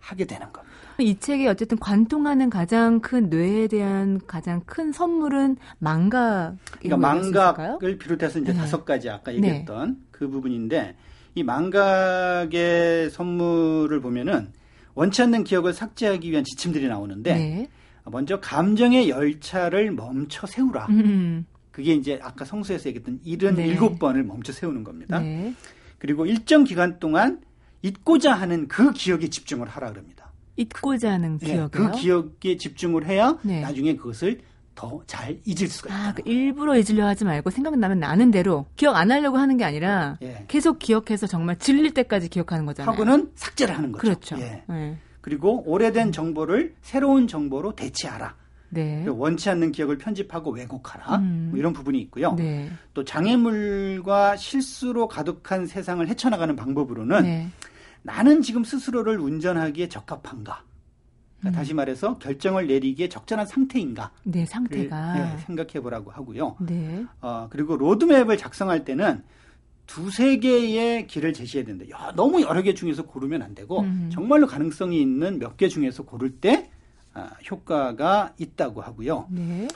하게 0.00 0.26
되는 0.26 0.52
겁니다. 0.52 0.73
이 0.98 1.18
책이 1.18 1.46
어쨌든 1.48 1.78
관통하는 1.78 2.50
가장 2.50 3.00
큰 3.00 3.28
뇌에 3.28 3.66
대한 3.68 4.20
가장 4.26 4.60
큰 4.64 4.92
선물은 4.92 5.56
망각. 5.78 6.56
그러니까 6.78 6.96
망각을 6.96 7.98
비롯해서 7.98 8.38
이제 8.38 8.52
네. 8.52 8.58
다섯 8.58 8.84
가지 8.84 9.10
아까 9.10 9.32
네. 9.32 9.38
얘기했던 9.38 9.90
네. 9.90 9.96
그 10.10 10.28
부분인데 10.28 10.94
이 11.34 11.42
망각의 11.42 13.10
선물을 13.10 14.00
보면은 14.00 14.52
원치 14.94 15.22
않는 15.22 15.44
기억을 15.44 15.72
삭제하기 15.72 16.30
위한 16.30 16.44
지침들이 16.44 16.86
나오는데 16.86 17.34
네. 17.34 17.68
먼저 18.04 18.38
감정의 18.38 19.08
열차를 19.08 19.90
멈춰 19.90 20.46
세우라. 20.46 20.86
음. 20.90 21.46
그게 21.72 21.94
이제 21.94 22.20
아까 22.22 22.44
성수에서 22.44 22.88
얘기했던 22.90 23.20
77번을 23.26 24.16
네. 24.16 24.22
멈춰 24.22 24.52
세우는 24.52 24.84
겁니다. 24.84 25.18
네. 25.18 25.52
그리고 25.98 26.26
일정 26.26 26.62
기간 26.62 27.00
동안 27.00 27.40
잊고자 27.82 28.32
하는 28.32 28.68
그 28.68 28.92
기억에 28.92 29.28
집중을 29.28 29.68
하라 29.68 29.90
그럽니다. 29.90 30.23
잊고자 30.56 31.12
하는 31.12 31.38
기억이요? 31.38 31.68
네, 31.68 31.70
그 31.70 31.90
기억에 31.92 32.56
집중을 32.56 33.06
해야 33.06 33.38
네. 33.42 33.60
나중에 33.60 33.96
그것을 33.96 34.40
더 34.74 35.02
잘 35.06 35.38
잊을 35.44 35.68
수가 35.68 35.88
있다. 35.88 36.08
아, 36.08 36.14
그 36.14 36.22
일부러 36.24 36.76
잊으려 36.76 37.06
하지 37.06 37.24
말고 37.24 37.50
생각나면 37.50 38.00
나는 38.00 38.30
대로 38.30 38.66
기억 38.76 38.96
안 38.96 39.10
하려고 39.12 39.36
하는 39.38 39.56
게 39.56 39.64
아니라 39.64 40.18
예. 40.22 40.44
계속 40.48 40.78
기억해서 40.78 41.26
정말 41.26 41.56
질릴 41.58 41.94
때까지 41.94 42.28
기억하는 42.28 42.66
거잖아요. 42.66 42.92
하고는 42.92 43.30
삭제를 43.36 43.76
하는 43.76 43.92
거죠. 43.92 44.00
그렇죠. 44.00 44.36
예. 44.40 44.62
네. 44.68 44.98
그리고 45.20 45.62
오래된 45.66 46.12
정보를 46.12 46.74
새로운 46.82 47.28
정보로 47.28 47.76
대체하라. 47.76 48.34
네. 48.70 49.06
원치 49.06 49.48
않는 49.50 49.70
기억을 49.70 49.98
편집하고 49.98 50.50
왜곡하라. 50.50 51.18
음. 51.18 51.48
뭐 51.50 51.58
이런 51.58 51.72
부분이 51.72 52.00
있고요. 52.02 52.32
네. 52.32 52.68
또 52.92 53.04
장애물과 53.04 54.36
실수로 54.36 55.06
가득한 55.06 55.66
세상을 55.66 56.06
헤쳐나가는 56.08 56.56
방법으로는 56.56 57.22
네. 57.22 57.48
나는 58.04 58.42
지금 58.42 58.64
스스로를 58.64 59.18
운전하기에 59.18 59.88
적합한가? 59.88 60.62
그러니까 61.40 61.48
음. 61.48 61.52
다시 61.52 61.72
말해서 61.74 62.18
결정을 62.18 62.66
내리기에 62.66 63.08
적절한 63.08 63.46
상태인가? 63.46 64.10
네, 64.24 64.44
상태가 64.46 65.14
네, 65.14 65.38
생각해 65.46 65.80
보라고 65.80 66.10
하고요. 66.10 66.56
네. 66.60 67.04
어, 67.22 67.48
그리고 67.50 67.76
로드맵을 67.76 68.36
작성할 68.36 68.84
때는 68.84 69.22
두세 69.86 70.38
개의 70.38 71.06
길을 71.06 71.32
제시해야 71.32 71.66
된다. 71.66 71.84
야, 71.90 72.12
너무 72.14 72.40
여러 72.42 72.62
개 72.62 72.74
중에서 72.74 73.04
고르면 73.04 73.42
안 73.42 73.54
되고 73.54 73.80
음. 73.80 74.10
정말로 74.12 74.46
가능성이 74.46 75.00
있는 75.00 75.38
몇 75.38 75.56
개 75.56 75.68
중에서 75.68 76.04
고를 76.04 76.30
때 76.40 76.70
아, 77.14 77.30
효과가 77.50 78.34
있다고 78.38 78.80
하고요. 78.82 79.26
네. 79.30 79.66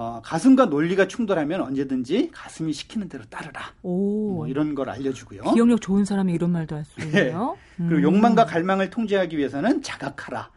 어, 0.00 0.20
가슴과 0.22 0.66
논리가 0.66 1.08
충돌하면 1.08 1.60
언제든지 1.60 2.30
가슴이 2.32 2.72
시키는 2.72 3.08
대로 3.08 3.24
따르라. 3.24 3.72
오. 3.82 4.32
뭐 4.34 4.46
이런 4.46 4.76
걸 4.76 4.88
알려주고요. 4.90 5.42
기억력 5.54 5.80
좋은 5.80 6.04
사람이 6.04 6.32
이런 6.32 6.52
말도 6.52 6.76
할 6.76 6.84
수 6.84 7.00
있네요. 7.00 7.56
네. 7.76 7.82
음. 7.82 7.88
그리고 7.88 8.02
욕망과 8.02 8.46
갈망을 8.46 8.90
통제하기 8.90 9.36
위해서는 9.36 9.82
자각하라. 9.82 10.52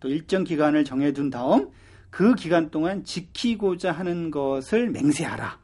또 0.00 0.08
일정 0.08 0.42
기간을 0.42 0.86
정해둔 0.86 1.28
다음 1.28 1.68
그 2.08 2.34
기간 2.34 2.70
동안 2.70 3.04
지키고자 3.04 3.92
하는 3.92 4.30
것을 4.30 4.88
맹세하라. 4.88 5.58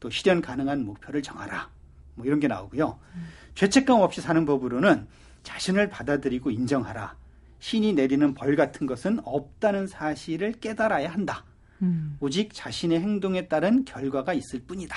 또 0.00 0.08
실현 0.08 0.40
가능한 0.40 0.86
목표를 0.86 1.20
정하라. 1.20 1.68
뭐 2.14 2.24
이런 2.24 2.40
게 2.40 2.48
나오고요. 2.48 2.98
음. 3.16 3.26
죄책감 3.54 4.00
없이 4.00 4.22
사는 4.22 4.46
법으로는 4.46 5.06
자신을 5.42 5.90
받아들이고 5.90 6.50
인정하라. 6.50 7.16
신이 7.58 7.92
내리는 7.92 8.32
벌 8.32 8.56
같은 8.56 8.86
것은 8.86 9.20
없다는 9.24 9.88
사실을 9.88 10.52
깨달아야 10.52 11.12
한다. 11.12 11.44
음. 11.82 12.16
오직 12.20 12.50
자신의 12.52 13.00
행동에 13.00 13.48
따른 13.48 13.84
결과가 13.84 14.32
있을 14.34 14.60
뿐이다. 14.60 14.96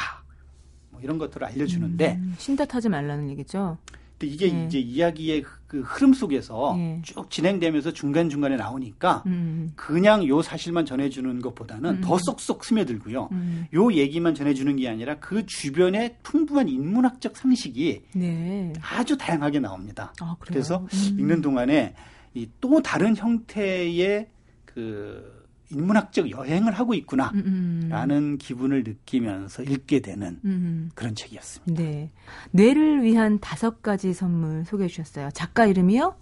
뭐 0.91 1.01
이런 1.01 1.17
것들을 1.17 1.45
알려주는데 1.45 2.15
음, 2.15 2.35
신탓하지 2.37 2.89
말라는 2.89 3.29
얘기죠. 3.31 3.77
근데 4.17 4.33
이게 4.33 4.49
네. 4.49 4.65
이제 4.65 4.79
이야기의 4.79 5.43
그 5.67 5.81
흐름 5.81 6.13
속에서 6.13 6.75
네. 6.77 7.01
쭉 7.03 7.29
진행되면서 7.29 7.91
중간 7.91 8.29
중간에 8.29 8.55
나오니까 8.55 9.23
음. 9.25 9.71
그냥 9.75 10.25
요 10.25 10.41
사실만 10.41 10.85
전해주는 10.85 11.41
것보다는 11.41 11.97
음. 11.97 12.01
더 12.01 12.17
쏙쏙 12.17 12.63
스며들고요. 12.63 13.27
음. 13.33 13.67
요 13.73 13.91
얘기만 13.91 14.33
전해주는 14.35 14.73
게 14.77 14.87
아니라 14.87 15.19
그 15.19 15.45
주변에 15.45 16.17
풍부한 16.23 16.69
인문학적 16.69 17.35
상식이 17.35 18.03
네. 18.15 18.71
아주 18.79 19.17
다양하게 19.17 19.59
나옵니다. 19.59 20.13
아, 20.21 20.37
그래서 20.39 20.87
음. 20.93 21.19
읽는 21.19 21.41
동안에 21.41 21.93
이 22.35 22.47
또 22.59 22.81
다른 22.81 23.15
형태의 23.15 24.27
그 24.65 25.44
인문학적 25.71 26.31
여행을 26.31 26.73
하고 26.73 26.93
있구나라는 26.93 27.43
음, 27.45 27.91
음. 28.11 28.37
기분을 28.37 28.83
느끼면서 28.83 29.63
읽게 29.63 30.01
되는 30.01 30.39
음. 30.45 30.91
그런 30.95 31.15
책이었습니다. 31.15 31.81
네. 31.81 32.11
뇌를 32.51 33.03
위한 33.03 33.39
다섯 33.39 33.81
가지 33.81 34.13
선물 34.13 34.65
소개해 34.65 34.87
주셨어요. 34.87 35.29
작가 35.33 35.65
이름이요? 35.65 36.15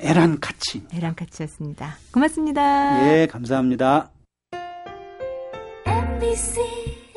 에란 0.00 0.40
카치. 0.40 0.82
에란 0.92 1.14
카치였습니다. 1.14 1.96
고맙습니다. 2.12 3.08
예, 3.08 3.26
감사합니다. 3.26 4.10
MBC 5.86 6.60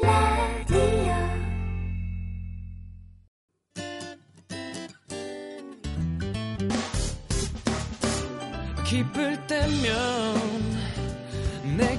라디오 0.03 1.15
기쁠 8.85 9.47
때면 9.47 10.46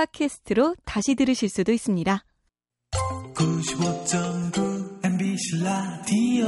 팟캐스트로 0.00 0.76
다시 0.86 1.14
들으실 1.14 1.50
수도 1.50 1.72
있습니다. 1.72 2.24
95.9 3.34 5.04
MBC 5.04 5.62
라디오 5.62 6.46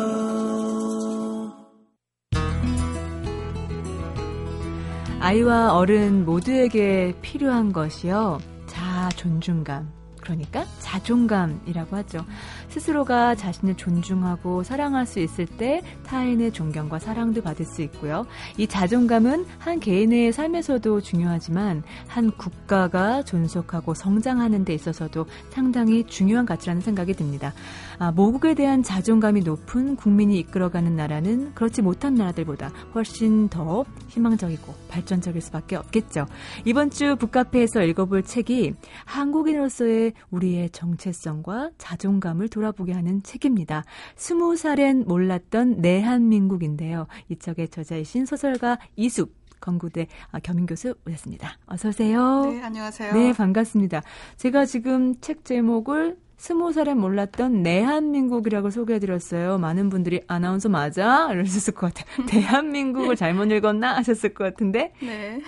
아이와 5.20 5.74
어른 5.74 6.24
모두에게 6.24 7.14
필요한 7.20 7.74
것이요. 7.74 8.40
자아 8.66 9.10
존중감. 9.16 10.01
그러니까 10.22 10.64
자존감이라고 10.78 11.96
하죠. 11.96 12.24
스스로가 12.68 13.34
자신을 13.34 13.76
존중하고 13.76 14.62
사랑할 14.62 15.04
수 15.04 15.20
있을 15.20 15.46
때 15.46 15.82
타인의 16.06 16.52
존경과 16.52 16.98
사랑도 16.98 17.42
받을 17.42 17.66
수 17.66 17.82
있고요. 17.82 18.26
이 18.56 18.66
자존감은 18.66 19.44
한 19.58 19.80
개인의 19.80 20.32
삶에서도 20.32 21.00
중요하지만 21.02 21.82
한 22.06 22.30
국가가 22.30 23.22
존속하고 23.22 23.94
성장하는 23.94 24.64
데 24.64 24.72
있어서도 24.74 25.26
상당히 25.50 26.04
중요한 26.04 26.46
가치라는 26.46 26.80
생각이 26.80 27.12
듭니다. 27.14 27.52
아, 27.98 28.10
모국에 28.10 28.54
대한 28.54 28.82
자존감이 28.82 29.42
높은 29.42 29.96
국민이 29.96 30.38
이끌어가는 30.38 30.96
나라는 30.96 31.54
그렇지 31.54 31.82
못한 31.82 32.14
나라들보다 32.14 32.72
훨씬 32.94 33.48
더 33.48 33.84
희망적이고 34.08 34.74
발전적일 34.88 35.40
수밖에 35.42 35.76
없겠죠. 35.76 36.26
이번 36.64 36.90
주 36.90 37.16
북카페에서 37.16 37.82
읽어볼 37.82 38.22
책이 38.22 38.74
한국인으로서의 39.04 40.11
우리의 40.30 40.70
정체성과 40.70 41.70
자존감을 41.78 42.48
돌아보게 42.48 42.92
하는 42.92 43.22
책입니다. 43.22 43.84
스무 44.16 44.56
살엔 44.56 45.04
몰랐던 45.06 45.80
내한민국인데요. 45.80 47.06
이 47.28 47.36
책의 47.36 47.68
저자이신 47.68 48.26
소설가 48.26 48.78
이숙 48.96 49.34
건구대 49.60 50.08
아, 50.32 50.40
겸임 50.40 50.66
교수 50.66 50.94
오셨습니다. 51.06 51.56
어서 51.66 51.88
오세요. 51.88 52.46
네, 52.46 52.62
안녕하세요. 52.62 53.14
네, 53.14 53.32
반갑습니다. 53.32 54.02
제가 54.36 54.66
지금 54.66 55.14
책 55.20 55.44
제목을 55.44 56.16
스무 56.36 56.72
살에 56.72 56.94
몰랐던 56.94 57.62
내한민국이라고 57.62 58.70
소개해드렸어요. 58.70 59.58
많은 59.58 59.88
분들이 59.88 60.22
아나운서 60.26 60.68
맞아? 60.68 61.28
이러셨을 61.32 61.72
것 61.72 61.94
같아요. 61.94 62.26
대한민국을 62.26 63.14
잘못 63.14 63.44
읽었나? 63.52 63.96
하셨을 63.98 64.34
것 64.34 64.42
같은데. 64.42 64.92
네. 65.00 65.40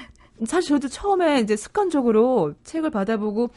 사실 0.47 0.71
저도 0.71 0.87
처음에 0.87 1.41
이제 1.41 1.57
습관적으로 1.57 2.55
책을 2.63 2.91
받아보고 2.91 3.51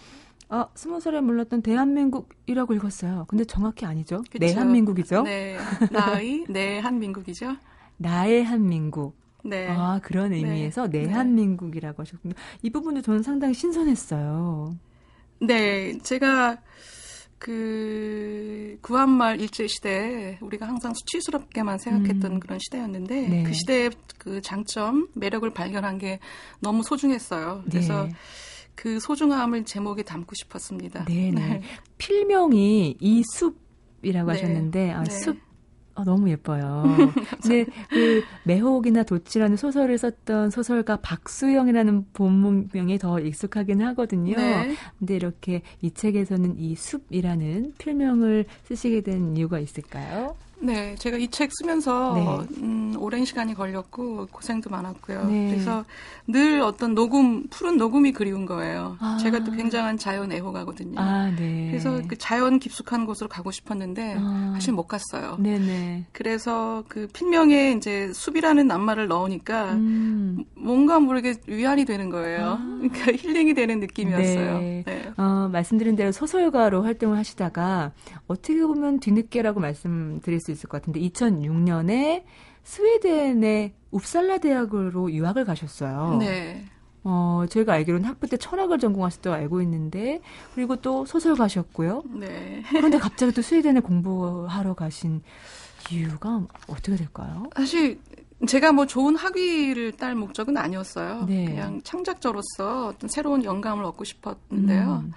아, 0.49 0.67
스무 0.75 0.99
살에 0.99 1.19
몰랐던 1.21 1.61
대한민국이라고 1.61 2.73
읽었어요. 2.73 3.25
근데 3.27 3.43
정확히 3.43 3.85
아니죠. 3.85 4.21
그쵸. 4.29 4.39
내 4.39 4.53
한민국이죠. 4.53 5.23
네. 5.23 5.57
나의 5.91 6.45
내 6.49 6.79
한민국이죠. 6.79 7.57
나의 7.97 8.43
한민국. 8.43 9.17
네. 9.43 9.67
아, 9.69 9.99
그런 10.01 10.31
네. 10.31 10.37
의미에서 10.37 10.89
네. 10.89 11.03
내 11.03 11.11
한민국이라고 11.11 12.01
하셨군요. 12.01 12.33
이 12.61 12.69
부분도 12.69 13.01
저는 13.01 13.23
상당히 13.23 13.53
신선했어요. 13.53 14.75
네. 15.41 15.97
제가 15.99 16.57
그 17.39 18.77
구한말 18.81 19.39
일제 19.39 19.67
시대에 19.67 20.39
우리가 20.41 20.67
항상 20.67 20.93
수치스럽게만 20.93 21.77
생각했던 21.77 22.31
음. 22.31 22.39
그런 22.39 22.57
시대였는데 22.59 23.27
네. 23.27 23.43
그 23.43 23.53
시대의 23.53 23.91
그 24.17 24.41
장점 24.41 25.07
매력을 25.13 25.47
발견한 25.51 25.97
게 25.97 26.19
너무 26.59 26.83
소중했어요. 26.83 27.63
그래서 27.69 28.05
네. 28.05 28.13
그 28.77 28.99
소중함을 28.99 29.65
제목에 29.65 30.03
담고 30.03 30.35
싶었습니다. 30.35 31.05
네네. 31.05 31.31
네. 31.31 31.61
필명이 31.97 32.97
이 32.99 33.23
숲이라고 33.23 34.31
네. 34.31 34.37
하셨는데 34.37 34.91
아, 34.91 35.03
네. 35.03 35.09
숲 35.09 35.37
아, 35.95 36.03
너무 36.03 36.29
예뻐요. 36.29 36.83
근데 37.41 37.65
그 37.89 38.21
매혹이나 38.43 39.01
도치라는 39.01 39.57
소설을 39.57 39.97
썼던 39.97 40.51
소설가 40.51 40.97
박수영이라는 40.97 42.05
본명이 42.13 42.99
더 42.99 43.19
익숙하긴 43.19 43.81
하거든요. 43.81 44.35
네. 44.35 44.75
근데 44.99 45.15
이렇게 45.15 45.63
이 45.81 45.89
책에서는 45.89 46.59
이 46.59 46.75
숲이라는 46.75 47.73
필명을 47.79 48.45
쓰시게 48.65 49.01
된 49.01 49.35
이유가 49.35 49.57
있을까요? 49.57 50.35
네, 50.59 50.95
제가 50.95 51.17
이 51.17 51.27
책 51.29 51.51
쓰면서 51.53 52.13
네. 52.15 52.61
음, 52.63 52.95
오랜 52.99 53.23
시간이 53.25 53.53
걸렸고 53.53 54.27
고생도 54.31 54.69
많았고요. 54.71 55.25
네. 55.25 55.49
그래서 55.51 55.85
늘 56.25 56.61
어떤 56.61 56.95
녹음, 56.95 57.47
푸른 57.49 57.77
녹음이 57.77 58.11
그리운 58.11 58.45
거예요. 58.47 58.97
아. 58.99 59.17
제가 59.21 59.43
또 59.43 59.51
굉장한 59.51 59.97
자연 59.97 60.31
애호가거든요. 60.31 60.99
아, 60.99 61.29
네. 61.37 61.67
그래서 61.69 62.01
그 62.07 62.17
자연 62.17 62.57
깊숙한 62.57 63.05
곳으로 63.05 63.29
가고 63.29 63.51
싶었는데 63.51 64.15
아. 64.17 64.51
사실 64.53 64.73
못 64.73 64.87
갔어요. 64.87 65.37
네네. 65.39 66.05
그래서 66.11 66.83
그 66.87 67.07
필명에 67.13 67.73
이제 67.73 68.11
숲이라는 68.13 68.65
낱말을 68.65 69.07
넣으니까 69.07 69.73
음. 69.73 70.43
뭔가 70.55 70.99
모르게 70.99 71.35
위안이 71.45 71.85
되는 71.85 72.09
거예요. 72.09 72.57
아. 72.59 72.77
그러니까 72.81 73.11
힐링이 73.11 73.53
되는 73.53 73.79
느낌이었어요. 73.79 74.59
네. 74.59 74.83
네. 74.87 75.11
어, 75.17 75.49
말씀드린 75.51 75.95
대로 75.95 76.11
소설가로 76.11 76.81
활동을 76.83 77.17
하시다가 77.17 77.91
어떻게 78.27 78.59
보면 78.61 78.99
뒤늦게라고 78.99 79.59
말씀드릴 79.59 80.39
수 80.39 80.46
있을 80.51 80.69
것 80.69 80.81
같은데 80.81 80.99
2006년에 81.01 82.23
스웨덴의 82.63 83.73
웁살라 83.91 84.39
대학으로 84.39 85.11
유학을 85.11 85.45
가셨어요. 85.45 86.17
네. 86.19 86.65
어, 87.03 87.45
저희가 87.49 87.73
알기로는 87.73 88.05
학부 88.05 88.27
때 88.27 88.35
철학을 88.35 88.79
전공하셨다고 88.79 89.33
알고 89.33 89.61
있는데, 89.61 90.19
그리고 90.53 90.75
또 90.75 91.05
소설 91.05 91.35
가셨고요. 91.35 92.03
네. 92.19 92.63
그런데 92.67 92.97
갑자기 92.97 93.31
또 93.31 93.41
스웨덴에 93.41 93.79
공부하러 93.79 94.73
가신 94.73 95.21
이유가 95.89 96.45
어떻게 96.67 96.97
될까요? 96.97 97.49
사실 97.55 98.01
제가 98.45 98.73
뭐 98.73 98.85
좋은 98.85 99.15
학위를 99.15 99.93
딸 99.93 100.15
목적은 100.15 100.57
아니었어요. 100.57 101.25
네. 101.25 101.45
그냥 101.45 101.81
창작자로서 101.83 102.87
어떤 102.87 103.09
새로운 103.09 103.43
영감을 103.45 103.85
얻고 103.85 104.03
싶었는데요. 104.03 105.03
음. 105.05 105.13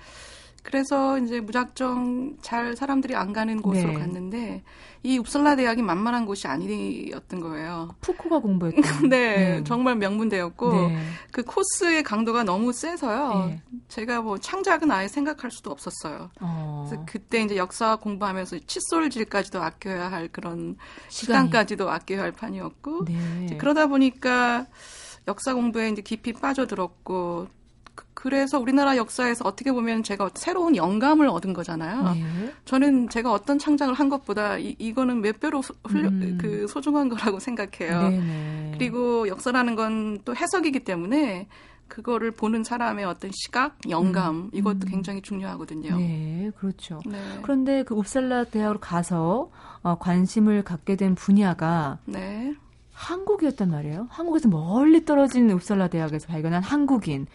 그래서 0.62 1.19
이제 1.19 1.40
무작정 1.40 2.37
잘 2.43 2.76
사람들이 2.76 3.14
안 3.14 3.33
가는 3.33 3.61
곳으로 3.62 3.93
네. 3.93 3.99
갔는데 3.99 4.62
이 5.02 5.19
웁살라 5.19 5.57
대학이 5.57 5.81
만만한 5.81 6.26
곳이 6.26 6.47
아니었던 6.47 7.40
거예요. 7.40 7.95
푸코가 8.02 8.40
공부했던. 8.40 8.83
네, 9.09 9.57
네, 9.57 9.64
정말 9.64 9.97
명문대였고 9.97 10.73
네. 10.73 10.99
그 11.33 11.43
코스의 11.43 12.02
강도가 12.02 12.45
너무 12.45 12.73
세서요. 12.73 13.47
네. 13.47 13.62
제가 13.88 14.21
뭐 14.21 14.37
창작은 14.37 14.90
아예 14.90 15.09
생각할 15.09 15.50
수도 15.50 15.71
없었어요. 15.71 16.31
어. 16.40 16.87
그래서 16.87 17.05
그때 17.07 17.43
이제 17.43 17.57
역사 17.57 17.97
공부하면서 17.97 18.59
칫솔질까지도 18.67 19.62
아껴야 19.62 20.11
할 20.13 20.28
그런 20.28 20.76
시간이. 21.08 21.49
시간까지도 21.49 21.91
아껴야 21.91 22.21
할 22.21 22.32
판이었고 22.32 23.06
네. 23.06 23.56
그러다 23.58 23.87
보니까 23.87 24.67
역사 25.26 25.54
공부에 25.54 25.89
이제 25.89 26.02
깊이 26.02 26.32
빠져들었고 26.32 27.49
그래서 28.15 28.58
우리나라 28.58 28.97
역사에서 28.97 29.45
어떻게 29.47 29.73
보면 29.73 30.02
제가 30.02 30.30
새로운 30.34 30.76
영감을 30.76 31.28
얻은 31.28 31.52
거잖아요. 31.52 32.15
네. 32.15 32.52
저는 32.67 33.08
제가 33.08 33.32
어떤 33.32 33.58
창작을 33.58 33.95
한 33.95 34.08
것보다 34.08 34.58
이, 34.58 34.76
이거는 34.78 35.23
몇 35.23 35.41
배로 35.41 35.63
소, 35.63 35.75
훌, 35.84 36.04
음. 36.04 36.39
그 36.41 36.67
소중한 36.69 37.08
거라고 37.08 37.39
생각해요. 37.41 38.10
네네. 38.10 38.73
그리고 38.76 39.26
역사라는 39.28 39.75
건 39.75 40.21
또 40.25 40.34
해석이기 40.34 40.80
때문에 40.80 41.47
그거를 41.89 42.30
보는 42.30 42.63
사람의 42.63 43.04
어떤 43.04 43.30
시각, 43.34 43.76
영감 43.89 44.36
음. 44.36 44.50
이것도 44.52 44.86
음. 44.86 44.91
굉장히 44.91 45.23
중요하거든요. 45.23 45.97
네, 45.97 46.50
그렇죠. 46.56 47.00
네. 47.04 47.19
그런데 47.43 47.82
그 47.82 47.97
웁살라 47.97 48.45
대학으로 48.45 48.78
가서 48.78 49.50
어, 49.82 49.99
관심을 49.99 50.63
갖게 50.63 50.95
된 50.97 51.15
분야가 51.17 51.99
네. 52.04 52.54
한국이었단 52.93 53.71
말이에요. 53.71 54.06
한국에서 54.10 54.49
멀리 54.49 55.04
떨어진 55.04 55.50
웁살라 55.50 55.89
대학에서 55.89 56.28
발견한 56.28 56.63
한국인. 56.63 57.26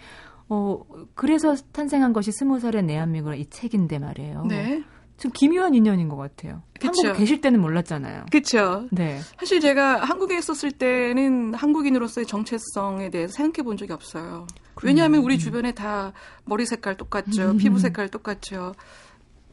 어, 0.49 0.81
그래서 1.15 1.55
탄생한 1.71 2.13
것이 2.13 2.31
스무 2.31 2.59
살의 2.59 2.83
내한민국이 2.83 3.39
이 3.39 3.49
책인데 3.49 3.99
말이에요. 3.99 4.45
네. 4.45 4.83
좀 5.17 5.31
기묘한 5.31 5.73
인연인 5.73 6.09
것 6.09 6.17
같아요. 6.17 6.61
그쵸. 6.73 6.87
한국에 6.87 7.13
계실 7.13 7.39
때는 7.39 7.61
몰랐잖아요. 7.61 8.25
그렇죠. 8.31 8.87
네. 8.91 9.21
사실 9.39 9.61
제가 9.61 10.03
한국에 10.03 10.37
있었을 10.37 10.71
때는 10.71 11.53
한국인으로서의 11.53 12.27
정체성에 12.27 13.09
대해서 13.11 13.33
생각해 13.33 13.63
본 13.63 13.77
적이 13.77 13.93
없어요. 13.93 14.45
왜냐하면 14.83 15.23
우리 15.23 15.39
주변에 15.39 15.71
다 15.71 16.11
머리 16.43 16.65
색깔 16.65 16.97
똑같죠. 16.97 17.51
음. 17.51 17.57
피부 17.57 17.79
색깔 17.79 18.09
똑같죠. 18.09 18.73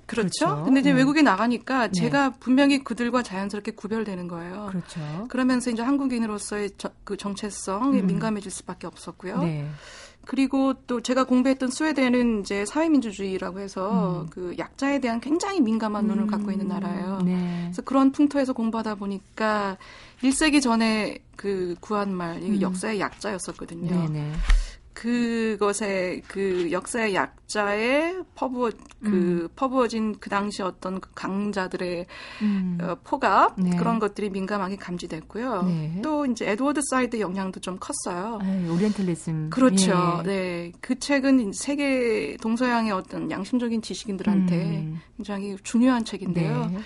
그렇죠. 0.06 0.46
그렇죠. 0.46 0.64
근데 0.64 0.80
이제 0.80 0.92
네. 0.92 0.98
외국에 0.98 1.22
나가니까 1.22 1.86
네. 1.86 1.92
제가 1.92 2.30
분명히 2.40 2.82
그들과 2.82 3.22
자연스럽게 3.22 3.70
구별되는 3.72 4.26
거예요. 4.28 4.66
그렇죠. 4.68 5.00
그러면서 5.28 5.70
이제 5.70 5.80
한국인으로서의 5.80 6.72
저, 6.76 6.90
그 7.04 7.16
정체성에 7.16 8.00
음. 8.00 8.06
민감해질 8.08 8.50
수밖에 8.50 8.88
없었고요. 8.88 9.38
네. 9.38 9.68
그리고 10.24 10.74
또 10.86 11.00
제가 11.00 11.24
공부했던 11.24 11.70
스웨덴은 11.70 12.40
이제 12.40 12.64
사회민주주의라고 12.64 13.60
해서 13.60 14.22
음. 14.22 14.26
그 14.30 14.54
약자에 14.56 15.00
대한 15.00 15.20
굉장히 15.20 15.60
민감한 15.60 16.06
눈을 16.06 16.24
음. 16.24 16.26
갖고 16.28 16.52
있는 16.52 16.68
나라예요. 16.68 17.22
네. 17.24 17.62
그래서 17.64 17.82
그런 17.82 18.12
풍토에서 18.12 18.52
공부하다 18.52 18.94
보니까 18.96 19.76
1세기 20.22 20.62
전에 20.62 21.18
그 21.36 21.74
구한말, 21.80 22.42
이 22.42 22.50
음. 22.50 22.60
역사의 22.60 23.00
약자였었거든요. 23.00 23.90
네네. 23.90 24.32
그것에 24.94 26.22
그 26.28 26.70
역사의 26.70 27.14
약자의 27.14 28.22
퍼부어 28.34 28.70
그 29.02 29.08
음. 29.08 29.48
퍼부어진 29.56 30.16
그 30.20 30.28
당시 30.28 30.62
어떤 30.62 31.00
그 31.00 31.10
강자들의 31.14 32.06
음. 32.42 32.78
어, 32.80 32.96
폭압 33.02 33.60
네. 33.60 33.76
그런 33.76 33.98
것들이 33.98 34.30
민감하게 34.30 34.76
감지됐고요. 34.76 35.62
네. 35.62 36.00
또 36.02 36.26
이제 36.26 36.50
에드워드 36.50 36.80
사이드 36.90 37.20
영향도 37.20 37.60
좀 37.60 37.78
컸어요. 37.80 38.38
아유, 38.42 38.72
오리엔탈리즘. 38.72 39.50
그렇죠. 39.50 40.22
예. 40.24 40.26
네. 40.26 40.72
그 40.80 40.98
책은 40.98 41.52
세계 41.52 42.36
동서양의 42.40 42.92
어떤 42.92 43.30
양심적인 43.30 43.82
지식인들한테 43.82 44.56
음. 44.56 45.00
굉장히 45.16 45.56
중요한 45.62 46.04
책인데요. 46.04 46.66
네. 46.66 46.78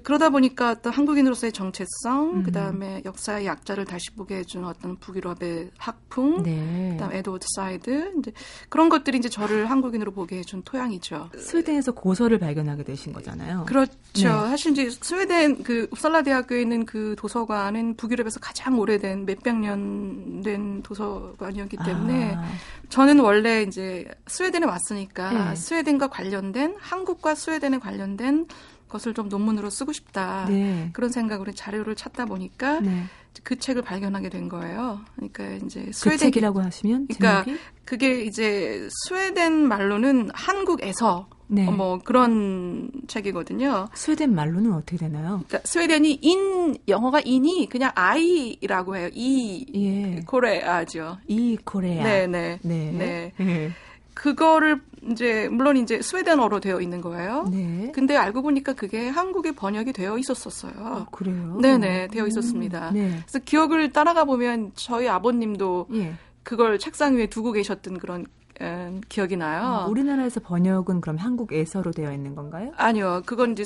그러다 0.00 0.30
보니까 0.30 0.74
또 0.74 0.90
한국인으로서의 0.90 1.52
정체성, 1.52 2.30
음. 2.34 2.42
그다음에 2.42 3.02
역사의 3.04 3.46
약자를 3.46 3.84
다시 3.84 4.10
보게 4.12 4.36
해준 4.36 4.64
어떤 4.64 4.96
북유럽의 4.96 5.70
학풍, 5.78 6.42
네. 6.42 6.90
그다음 6.92 7.12
에드워드 7.12 7.46
사이드, 7.56 8.12
이제 8.18 8.32
그런 8.68 8.88
것들이 8.88 9.18
이제 9.18 9.28
저를 9.28 9.70
한국인으로 9.70 10.12
보게 10.12 10.38
해준 10.38 10.62
토양이죠. 10.62 11.30
스웨덴에서 11.36 11.92
고서를 11.92 12.38
발견하게 12.38 12.84
되신 12.84 13.12
거잖아요. 13.12 13.64
그렇죠. 13.66 13.90
네. 14.14 14.28
사실 14.28 14.72
이제 14.72 14.90
스웨덴 14.90 15.62
그 15.62 15.88
웁살라 15.92 16.22
대학교에 16.22 16.62
있는 16.62 16.86
그 16.86 17.14
도서관은 17.18 17.96
북유럽에서 17.96 18.40
가장 18.40 18.78
오래된 18.78 19.26
몇백 19.26 19.56
년 19.56 20.42
된 20.42 20.82
도서관이었기 20.82 21.78
때문에 21.84 22.34
아. 22.34 22.44
저는 22.88 23.20
원래 23.20 23.62
이제 23.62 24.06
스웨덴에 24.26 24.66
왔으니까 24.66 25.50
네. 25.50 25.54
스웨덴과 25.54 26.08
관련된 26.08 26.76
한국과 26.78 27.34
스웨덴에 27.34 27.78
관련된 27.78 28.46
것을 28.92 29.14
좀 29.14 29.28
논문으로 29.28 29.70
쓰고 29.70 29.92
싶다. 29.92 30.44
네. 30.48 30.90
그런 30.92 31.10
생각으로 31.10 31.52
자료를 31.52 31.96
찾다 31.96 32.26
보니까 32.26 32.80
네. 32.80 33.04
그 33.42 33.58
책을 33.58 33.82
발견하게 33.82 34.28
된 34.28 34.48
거예요. 34.48 35.00
그러니까 35.16 35.64
이제 35.64 35.86
그 35.86 35.92
스웨덴 35.92 36.18
그 36.18 36.24
책이라고 36.24 36.60
하시면 36.60 37.08
그러니까 37.08 37.44
제목이? 37.44 37.62
그게 37.84 38.22
이제 38.22 38.88
스웨덴 39.06 39.66
말로는 39.66 40.30
한국에서 40.34 41.28
네. 41.48 41.66
어, 41.66 41.70
뭐 41.70 41.98
그런 41.98 42.90
책이거든요. 43.08 43.88
스웨덴 43.94 44.34
말로는 44.34 44.72
어떻게 44.72 44.96
되나요? 44.96 45.42
그러니까 45.46 45.60
스웨덴이 45.64 46.18
in 46.22 46.76
영어가 46.88 47.20
in이 47.24 47.68
그냥 47.70 47.90
i라고 47.94 48.96
해요. 48.96 49.10
i 49.12 49.66
예. 49.74 50.20
Korea죠. 50.26 51.18
i 51.26 51.56
코레아. 51.64 52.04
네네. 52.04 52.58
네. 52.62 52.92
네. 52.92 53.32
네. 53.38 53.70
그거를 54.14 54.80
이제 55.10 55.48
물론 55.50 55.76
이제 55.76 56.00
스웨덴어로 56.00 56.60
되어 56.60 56.80
있는 56.80 57.00
거예요. 57.00 57.48
네. 57.50 57.90
근데 57.94 58.16
알고 58.16 58.42
보니까 58.42 58.72
그게 58.74 59.08
한국에 59.08 59.52
번역이 59.52 59.92
되어 59.92 60.18
있었었어요. 60.18 60.72
아, 60.76 61.06
그래요? 61.10 61.58
네네 61.60 62.08
되어 62.08 62.26
있었습니다. 62.26 62.90
음, 62.90 62.94
네. 62.94 63.10
그래서 63.22 63.38
기억을 63.44 63.92
따라가 63.92 64.24
보면 64.24 64.72
저희 64.74 65.08
아버님도 65.08 65.86
예. 65.94 66.14
그걸 66.42 66.78
책상 66.78 67.16
위에 67.16 67.26
두고 67.26 67.52
계셨던 67.52 67.98
그런 67.98 68.26
음, 68.60 69.00
기억이 69.08 69.36
나요. 69.36 69.86
어, 69.86 69.90
우리나라에서 69.90 70.40
번역은 70.40 71.00
그럼 71.00 71.16
한국에서로 71.16 71.90
되어 71.90 72.12
있는 72.12 72.34
건가요? 72.34 72.72
아니요. 72.76 73.22
그건 73.26 73.52
이제 73.52 73.64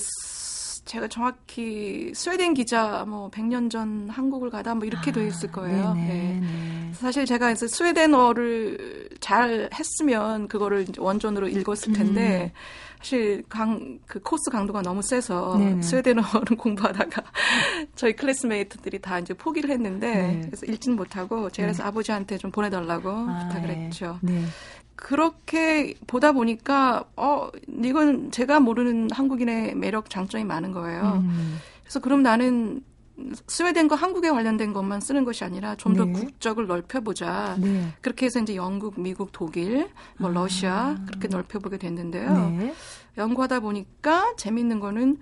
제가 0.86 1.08
정확히 1.08 2.12
스웨덴 2.14 2.54
기자 2.54 3.04
뭐 3.06 3.28
100년 3.30 3.70
전 3.70 4.08
한국을 4.08 4.50
가다 4.50 4.74
뭐 4.74 4.86
이렇게 4.86 5.10
아, 5.10 5.14
돼 5.14 5.26
있을 5.26 5.50
거예요. 5.50 5.92
네네, 5.94 6.08
네. 6.08 6.40
네. 6.40 6.92
사실 6.94 7.26
제가 7.26 7.50
이제 7.50 7.66
스웨덴어를 7.66 9.08
잘 9.20 9.68
했으면 9.74 10.48
그거를 10.48 10.86
원전으로 10.96 11.48
읽었을 11.48 11.92
텐데 11.92 12.52
음. 12.54 12.96
사실 12.98 13.42
강, 13.48 13.98
그 14.06 14.20
코스 14.20 14.50
강도가 14.50 14.80
너무 14.80 15.02
세서 15.02 15.58
네네. 15.58 15.82
스웨덴어를 15.82 16.56
공부하다가 16.56 17.22
저희 17.96 18.14
클래스메이트들이 18.14 19.00
다 19.00 19.18
이제 19.18 19.34
포기를 19.34 19.70
했는데 19.70 20.12
네. 20.12 20.40
그래서 20.44 20.66
읽지는 20.66 20.96
못하고 20.96 21.50
제가 21.50 21.66
그래서 21.66 21.82
네. 21.82 21.88
아버지한테 21.88 22.38
좀 22.38 22.50
보내달라고 22.52 23.10
아, 23.10 23.48
부탁을 23.48 23.68
네. 23.68 23.74
했죠. 23.86 24.18
네. 24.96 25.06
그렇게 25.06 25.94
보다 26.06 26.32
보니까 26.32 27.04
어 27.16 27.50
이건 27.68 28.30
제가 28.30 28.60
모르는 28.60 29.08
한국인의 29.12 29.74
매력 29.74 30.10
장점이 30.10 30.44
많은 30.44 30.72
거예요. 30.72 31.22
음. 31.24 31.58
그래서 31.82 32.00
그럼 32.00 32.22
나는 32.22 32.82
스웨덴과 33.46 33.96
한국에 33.96 34.30
관련된 34.30 34.72
것만 34.72 35.00
쓰는 35.00 35.24
것이 35.24 35.44
아니라 35.44 35.74
좀더 35.76 36.04
네. 36.04 36.12
국적을 36.12 36.66
넓혀보자. 36.66 37.56
네. 37.60 37.92
그렇게 38.02 38.26
해서 38.26 38.40
이제 38.40 38.56
영국, 38.56 39.00
미국, 39.00 39.30
독일, 39.32 39.88
뭐 40.18 40.30
아. 40.30 40.34
러시아 40.34 40.96
그렇게 41.06 41.28
넓혀보게 41.28 41.78
됐는데요. 41.78 42.50
네. 42.58 42.74
연구하다 43.16 43.60
보니까 43.60 44.34
재밌는 44.36 44.80
거는 44.80 45.18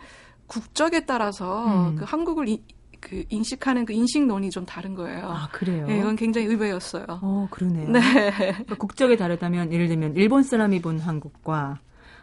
국적에 0.46 1.06
따라서 1.06 1.90
음. 1.90 1.96
그 1.96 2.04
한국을 2.04 2.48
이, 2.48 2.62
그 3.04 3.22
인식하는 3.28 3.84
그 3.84 3.92
인식론이 3.92 4.50
좀 4.50 4.64
다른 4.64 4.94
거예요. 4.94 5.28
아 5.28 5.48
그래요? 5.52 5.86
네, 5.86 5.98
이건 5.98 6.16
굉장히 6.16 6.46
의외였어요. 6.46 7.04
어 7.08 7.46
그러네요. 7.50 7.90
네. 7.90 8.00
그러니까 8.30 8.74
국적이 8.76 9.16
다르다면 9.18 9.72
예를 9.72 9.88
들면 9.88 10.16
일본 10.16 10.42
사람이 10.42 10.80
본 10.80 10.98
한국과 10.98 11.78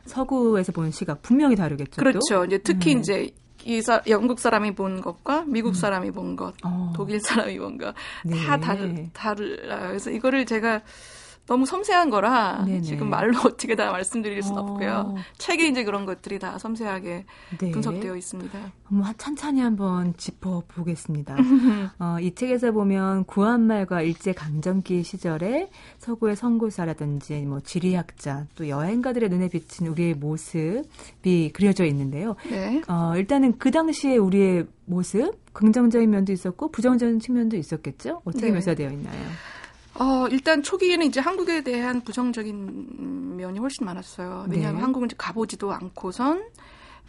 서구에서 0.06 0.72
본 0.72 0.90
시각 0.90 1.22
분명히 1.22 1.56
다르겠죠. 1.56 2.02
그렇죠. 2.02 2.20
또? 2.30 2.46
이제 2.46 2.58
특히 2.58 2.96
음. 2.96 3.00
이제 3.00 3.30
이 3.64 3.80
사, 3.84 4.02
영국 4.08 4.40
사람이 4.40 4.74
본 4.74 5.02
것과 5.02 5.46
미국 5.46 5.70
음. 5.70 5.74
사람이 5.76 6.10
본 6.10 6.36
것, 6.36 6.56
어. 6.64 6.92
독일 6.96 7.20
사람이 7.20 7.60
본 7.60 7.78
것, 7.78 7.94
네. 8.26 8.36
다 8.44 8.60
다르, 8.60 8.92
다르요. 9.14 9.58
그래서 9.88 10.10
이거를 10.10 10.48
제가 10.48 10.82
너무 11.52 11.66
섬세한 11.66 12.10
거라 12.10 12.64
네네. 12.66 12.82
지금 12.82 13.10
말로 13.10 13.38
어떻게 13.46 13.76
다 13.76 13.92
말씀드릴 13.92 14.42
수 14.42 14.54
어. 14.54 14.60
없고요. 14.60 15.16
책에 15.38 15.68
이제 15.68 15.84
그런 15.84 16.06
것들이 16.06 16.40
다 16.40 16.58
섬세하게 16.58 17.26
네. 17.60 17.72
분석되어 17.72 18.16
있습니다. 18.16 18.58
한번 18.86 19.14
찬찬히 19.18 19.60
한번 19.60 20.16
짚어보겠습니다. 20.16 21.36
어, 22.00 22.18
이 22.22 22.34
책에서 22.34 22.72
보면 22.72 23.26
구한말과 23.26 24.02
일제 24.02 24.32
강점기 24.32 25.04
시절에 25.04 25.70
서구의 26.00 26.38
선교사라든지 26.38 27.42
뭐 27.42 27.60
지리학자 27.60 28.46
또 28.56 28.70
여행가들의 28.70 29.28
눈에 29.28 29.50
비친 29.50 29.88
우리의 29.88 30.14
모습이 30.14 31.52
그려져 31.52 31.84
있는데요. 31.84 32.38
네. 32.50 32.82
어, 32.88 33.12
일단은 33.18 33.58
그 33.58 33.72
당시에 33.72 34.16
우리의 34.16 34.68
모습 34.86 35.34
긍정적인 35.52 36.10
면도 36.10 36.32
있었고 36.32 36.72
부정적인 36.72 37.20
측면도 37.20 37.58
있었겠죠. 37.58 38.22
어떻게 38.24 38.46
네. 38.46 38.54
묘사되어 38.54 38.90
있나요? 38.90 39.22
어, 40.02 40.28
일단 40.30 40.64
초기에는 40.64 41.06
이제 41.06 41.20
한국에 41.20 41.62
대한 41.62 42.02
부정적인 42.02 43.38
면이 43.38 43.60
훨씬 43.60 43.86
많았어요. 43.86 44.48
왜냐하면 44.50 44.78
네. 44.78 44.82
한국은 44.82 45.06
이제 45.06 45.16
가보지도 45.16 45.72
않고선 45.72 46.44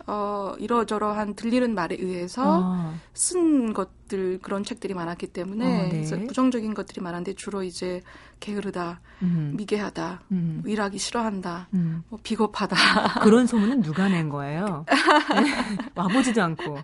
어, 0.07 0.55
이러저러한 0.59 1.35
들리는 1.35 1.75
말에 1.75 1.97
의해서 1.99 2.61
아. 2.63 2.95
쓴 3.15 3.73
것들 3.73 4.41
그런 4.43 4.63
책들이 4.63 4.93
많았기 4.93 5.29
때문에 5.29 5.65
어, 5.65 5.83
네. 5.85 5.89
그래서 5.91 6.19
부정적인 6.19 6.75
것들이 6.75 7.01
많은데 7.01 7.33
주로 7.33 7.63
이제 7.63 8.03
게으르다, 8.41 9.01
음. 9.23 9.55
미개하다, 9.57 10.23
음. 10.33 10.63
일하기 10.67 10.99
싫어한다, 10.99 11.69
음. 11.73 12.03
뭐 12.11 12.19
비겁하다. 12.23 12.77
그런 13.23 13.47
소문은 13.47 13.81
누가 13.81 14.09
낸 14.09 14.29
거예요? 14.29 14.85
네. 15.41 15.79
와보지도 15.95 16.43
않고. 16.43 16.79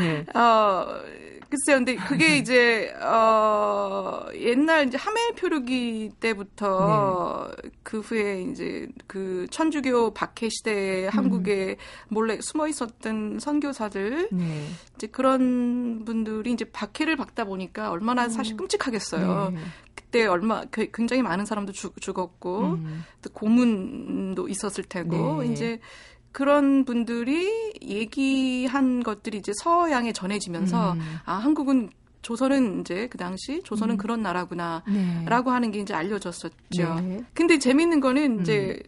네. 0.00 0.26
어, 0.38 0.86
글쎄요, 1.48 1.76
근데 1.78 1.96
그게 1.96 2.38
이제 2.38 2.92
어 3.00 4.26
옛날 4.34 4.88
이제 4.88 4.98
하멜 4.98 5.32
표류기 5.36 6.12
때부터 6.18 7.50
네. 7.62 7.70
그 7.82 8.00
후에 8.00 8.42
이제 8.42 8.88
그 9.06 9.46
천주교 9.50 10.12
박해 10.12 10.48
시대에 10.48 11.06
음. 11.06 11.10
한국에 11.10 11.76
몰래 12.08 12.40
숨어 12.40 12.66
있었던 12.68 13.38
선교사들 13.38 14.28
네. 14.32 14.66
이제 14.96 15.06
그런 15.06 16.04
분들이 16.04 16.52
이제 16.52 16.64
박해를 16.64 17.16
받다 17.16 17.44
보니까 17.44 17.90
얼마나 17.90 18.28
사실 18.28 18.54
음. 18.54 18.56
끔찍하겠어요. 18.58 19.50
네. 19.54 19.60
그때 19.94 20.26
얼마 20.26 20.64
그 20.70 20.90
굉장히 20.92 21.22
많은 21.22 21.46
사람도 21.46 21.72
죽, 21.72 22.00
죽었고 22.00 22.60
음. 22.60 23.04
또 23.22 23.30
고문도 23.30 24.48
있었을 24.48 24.84
테고 24.84 25.42
네. 25.42 25.52
이제 25.52 25.80
그런 26.36 26.84
분들이 26.84 27.72
얘기한 27.80 29.02
것들이 29.02 29.38
이제 29.38 29.52
서양에 29.56 30.12
전해지면서 30.12 30.92
음. 30.92 31.00
아 31.24 31.32
한국은 31.32 31.88
조선은 32.20 32.82
이제 32.82 33.08
그 33.08 33.16
당시 33.16 33.62
조선은 33.62 33.94
음. 33.94 33.96
그런 33.96 34.20
나라구나라고 34.20 34.84
네. 34.90 35.50
하는 35.50 35.70
게 35.70 35.78
이제 35.78 35.94
알려졌었죠. 35.94 36.94
네. 37.00 37.24
근데 37.32 37.58
재밌는 37.58 38.00
거는 38.00 38.40
음. 38.40 38.40
이제 38.42 38.82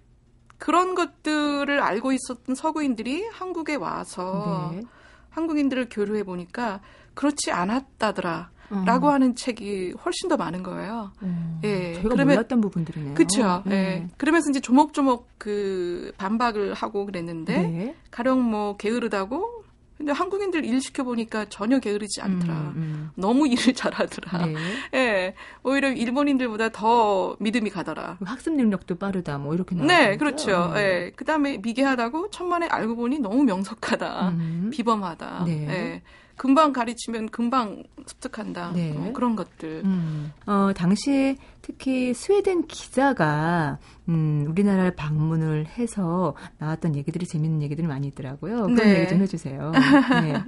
그런 0.59 0.95
것들을 0.95 1.81
알고 1.81 2.13
있었던 2.13 2.55
서구인들이 2.55 3.25
한국에 3.33 3.77
와서 3.77 4.71
네. 4.75 4.83
한국인들을 5.31 5.89
교류해 5.91 6.25
보니까 6.25 6.83
그렇지 7.15 7.51
않았다더라. 7.51 8.51
라고 8.85 9.07
어. 9.07 9.13
하는 9.13 9.35
책이 9.35 9.95
훨씬 10.05 10.29
더 10.29 10.37
많은 10.37 10.63
거예요. 10.63 11.13
음, 11.23 11.59
예. 11.65 11.88
저희가 12.03 12.15
그러면, 12.15 12.35
몰랐던 12.35 12.61
부분들이네요. 12.61 13.15
그렇죠. 13.15 13.63
네. 13.67 13.75
예. 13.75 14.07
그러면서 14.17 14.51
이제 14.51 14.61
조목조목 14.61 15.29
그 15.39 16.13
반박을 16.19 16.75
하고 16.75 17.07
그랬는데 17.07 17.59
네. 17.59 17.95
가령 18.11 18.43
뭐 18.43 18.77
게으르다고 18.77 19.59
근데 19.99 20.13
한국인들 20.13 20.65
일 20.65 20.81
시켜 20.81 21.03
보니까 21.03 21.47
전혀 21.47 21.81
게으르지 21.81 22.21
않더라. 22.23 22.55
음, 22.55 22.73
음. 22.77 23.11
너무 23.17 23.49
일을 23.51 23.75
잘하더라. 23.75 24.47
네. 24.47 24.55
예. 24.95 25.35
오히려 25.65 25.91
일본인들보다 25.91 26.69
더 26.69 27.37
믿음이 27.41 27.69
가더라. 27.71 28.17
학습 28.25 28.55
능력도 28.55 28.95
빠르다. 28.95 29.39
뭐 29.39 29.55
이렇게 29.55 29.75
나와요. 29.75 29.89
네, 29.89 30.17
그렇죠. 30.17 30.71
네. 30.75 30.81
예. 30.81 31.13
그 31.17 31.25
다음에 31.25 31.59
미개하다고 31.59 32.31
천만에 32.31 32.69
알고 32.69 32.95
보니 32.95 33.19
너무 33.19 33.43
명석하다. 33.43 34.29
음. 34.29 34.71
비범하다. 34.73 35.45
네. 35.47 35.69
예. 35.69 36.03
금방 36.39 36.73
가르치면 36.73 37.29
금방 37.29 37.83
습득한다. 38.07 38.73
네. 38.73 38.93
뭐 38.93 39.13
그런 39.13 39.37
것들. 39.37 39.83
음. 39.85 40.33
어, 40.47 40.71
당시에 40.75 41.37
특히 41.61 42.15
스웨덴 42.15 42.67
기자가 42.67 43.79
음, 44.09 44.47
우리나라를 44.49 44.93
방문을 44.93 45.67
해서 45.67 46.35
나왔던 46.59 46.97
얘기들이 46.97 47.27
재밌는 47.27 47.61
얘기들이 47.63 47.87
많이 47.87 48.07
있더라고요. 48.07 48.63
그런 48.63 48.77
네. 48.77 49.01
얘기 49.01 49.09
좀 49.09 49.21
해주세요. 49.21 49.73
네. 50.23 50.43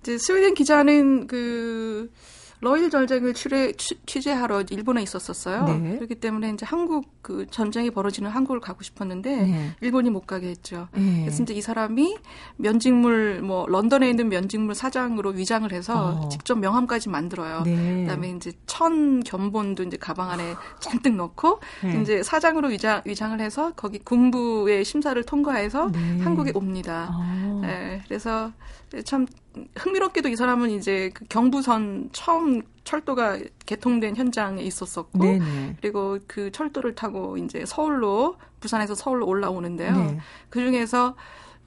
이제 0.00 0.18
스웨덴 0.18 0.54
기자는 0.54 1.26
그 1.28 2.10
러일 2.60 2.90
전쟁을 2.90 3.34
취재, 3.34 3.72
취재하러 4.06 4.62
일본에 4.70 5.02
있었었어요. 5.02 5.64
네. 5.64 5.96
그렇기 5.96 6.16
때문에 6.16 6.50
이제 6.50 6.64
한국 6.64 7.22
그 7.22 7.46
전쟁이 7.50 7.90
벌어지는 7.90 8.30
한국을 8.30 8.60
가고 8.60 8.82
싶었는데 8.82 9.36
네. 9.36 9.70
일본이 9.80 10.10
못 10.10 10.26
가게 10.26 10.48
했죠. 10.48 10.88
네. 10.92 11.22
그래서 11.22 11.42
이제 11.42 11.54
이 11.54 11.60
사람이 11.60 12.16
면직물 12.56 13.42
뭐 13.42 13.66
런던에 13.66 14.08
있는 14.08 14.28
면직물 14.28 14.74
사장으로 14.74 15.30
위장을 15.30 15.70
해서 15.72 16.20
어. 16.22 16.28
직접 16.28 16.58
명함까지 16.58 17.08
만들어요. 17.08 17.62
네. 17.62 18.02
그다음에 18.02 18.30
이제 18.30 18.52
천 18.66 19.22
견본도 19.22 19.82
이제 19.84 19.96
가방 19.96 20.30
안에 20.30 20.54
잔뜩 20.80 21.14
넣고 21.16 21.60
네. 21.82 22.00
이제 22.00 22.22
사장으로 22.22 22.68
위장 22.68 23.02
위장을 23.04 23.38
해서 23.40 23.72
거기 23.76 23.98
군부의 23.98 24.84
심사를 24.84 25.20
통과해서 25.22 25.90
네. 25.90 26.20
한국에 26.20 26.52
옵니다. 26.54 27.10
어. 27.12 27.60
네. 27.62 28.02
그래서 28.06 28.52
참 29.04 29.26
흥미롭게도 29.76 30.28
이 30.28 30.36
사람은 30.36 30.70
이제 30.70 31.10
그 31.14 31.24
경부선 31.28 32.10
처음 32.12 32.62
철도가 32.84 33.38
개통된 33.66 34.16
현장에 34.16 34.62
있었었고 34.62 35.18
네네. 35.18 35.76
그리고 35.80 36.18
그 36.26 36.50
철도를 36.52 36.94
타고 36.94 37.36
이제 37.36 37.64
서울로 37.66 38.36
부산에서 38.60 38.94
서울로 38.94 39.26
올라오는데요. 39.26 39.96
네. 39.96 40.18
그 40.50 40.60
중에서 40.60 41.16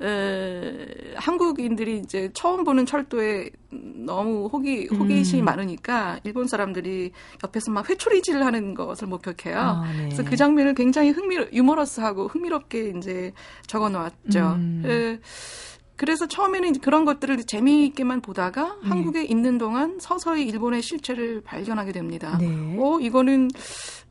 에, 0.02 1.14
한국인들이 1.16 1.98
이제 1.98 2.30
처음 2.34 2.64
보는 2.64 2.86
철도에 2.86 3.50
너무 3.70 4.48
호기 4.48 4.88
호기심이 4.88 5.42
음. 5.42 5.46
많으니까 5.46 6.22
일본 6.24 6.48
사람들이 6.48 7.12
옆에서 7.44 7.72
막 7.72 7.90
회초리질을 7.90 8.46
하는 8.46 8.76
것을 8.76 9.08
목격해요. 9.08 9.60
아, 9.60 9.92
네. 9.92 10.06
그래서 10.06 10.24
그 10.24 10.38
장면을 10.38 10.74
굉장히 10.74 11.10
흥미 11.10 11.36
유머러스하고 11.52 12.28
흥미롭게 12.28 12.94
이제 12.98 13.34
적어 13.68 13.90
놓았죠. 13.90 14.40
음. 14.56 14.84
에, 14.86 15.20
그래서 16.00 16.28
처음에는 16.28 16.80
그런 16.80 17.04
것들을 17.04 17.44
재미있게만 17.44 18.22
보다가 18.22 18.78
네. 18.84 18.88
한국에 18.88 19.26
있는 19.26 19.58
동안 19.58 19.98
서서히 20.00 20.48
일본의 20.48 20.82
실체를 20.82 21.42
발견하게 21.42 21.92
됩니다. 21.92 22.38
네. 22.40 22.78
어, 22.80 23.02
이거는 23.02 23.50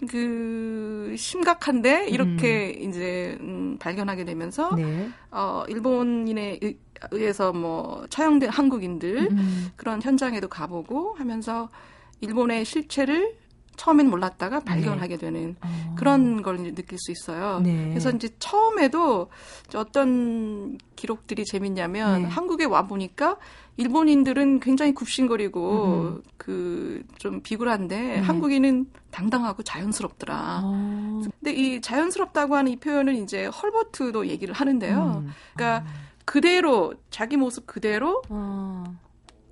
그 0.06 1.14
심각한데 1.16 2.08
이렇게 2.10 2.76
음. 2.76 2.90
이제 2.90 3.38
음, 3.40 3.78
발견하게 3.80 4.26
되면서 4.26 4.70
네. 4.76 5.08
어, 5.30 5.64
일본인에 5.66 6.60
의해서 7.10 7.54
뭐 7.54 8.04
처형된 8.10 8.50
한국인들 8.50 9.28
음. 9.30 9.68
그런 9.76 10.02
현장에도 10.02 10.46
가보고 10.46 11.14
하면서 11.14 11.70
일본의 12.20 12.66
실체를 12.66 13.34
처음엔 13.78 14.10
몰랐다가 14.10 14.60
발견하게 14.60 15.16
네. 15.16 15.26
되는 15.26 15.56
어. 15.62 15.94
그런 15.96 16.42
걸 16.42 16.58
느낄 16.74 16.98
수 16.98 17.10
있어요. 17.10 17.60
네. 17.60 17.88
그래서 17.88 18.10
이제 18.10 18.28
처음에도 18.38 19.30
어떤 19.74 20.76
기록들이 20.96 21.46
재밌냐면 21.46 22.22
네. 22.22 22.28
한국에 22.28 22.66
와 22.66 22.86
보니까 22.86 23.38
일본인들은 23.78 24.60
굉장히 24.60 24.92
굽신거리고 24.92 26.20
그 26.36 27.02
좀 27.18 27.40
비굴한데 27.42 28.00
네. 28.00 28.18
한국인은 28.18 28.86
당당하고 29.10 29.62
자연스럽더라. 29.62 30.60
어. 30.64 31.22
근데 31.40 31.52
이 31.52 31.80
자연스럽다고 31.80 32.56
하는 32.56 32.72
이 32.72 32.76
표현을 32.76 33.14
이제 33.16 33.46
헐버트도 33.46 34.26
얘기를 34.28 34.54
하는데요. 34.54 35.22
음. 35.24 35.32
그러니까 35.54 35.84
어. 35.84 35.92
그대로 36.24 36.94
자기 37.10 37.36
모습 37.36 37.66
그대로 37.66 38.22
어. 38.28 38.84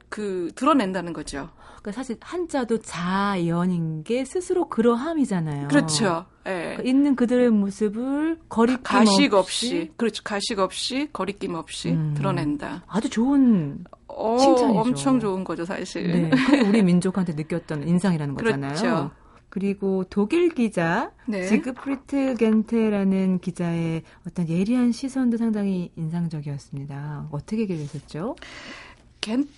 그 0.08 0.50
드러낸다는 0.54 1.12
거죠. 1.12 1.50
그러니까 1.86 1.92
사실 1.92 2.16
한자도 2.20 2.78
자연인 2.78 4.02
게 4.02 4.24
스스로 4.24 4.68
그러함이잖아요. 4.68 5.68
그렇죠. 5.68 6.26
네. 6.44 6.60
그러니까 6.60 6.82
있는 6.82 7.16
그들의 7.16 7.50
모습을 7.50 8.38
거리낌 8.48 8.82
가식 8.82 9.34
없이, 9.34 9.66
없이 9.66 9.92
그렇죠. 9.96 10.22
가식 10.24 10.58
없이 10.58 11.08
거리낌 11.12 11.54
없이 11.54 11.90
음. 11.90 12.14
드러낸다. 12.16 12.84
아주 12.88 13.08
좋은 13.08 13.84
어, 14.08 14.36
칭찬이죠. 14.38 14.80
엄청 14.80 15.20
좋은 15.20 15.44
거죠, 15.44 15.64
사실. 15.64 16.10
네. 16.10 16.30
그게 16.30 16.60
우리 16.62 16.82
민족한테 16.82 17.34
느꼈던 17.34 17.86
인상이라는 17.86 18.34
거잖아요. 18.36 18.74
그렇죠. 18.74 19.10
그리고 19.48 20.04
독일 20.10 20.50
기자 20.50 21.12
네. 21.26 21.46
지그프리트 21.46 22.34
겐테라는 22.34 23.38
기자의 23.38 24.02
어떤 24.26 24.48
예리한 24.48 24.92
시선도 24.92 25.36
상당히 25.36 25.92
인상적이었습니다. 25.96 27.28
어떻게 27.30 27.64
기억했었죠? 27.64 28.36
겐 29.20 29.48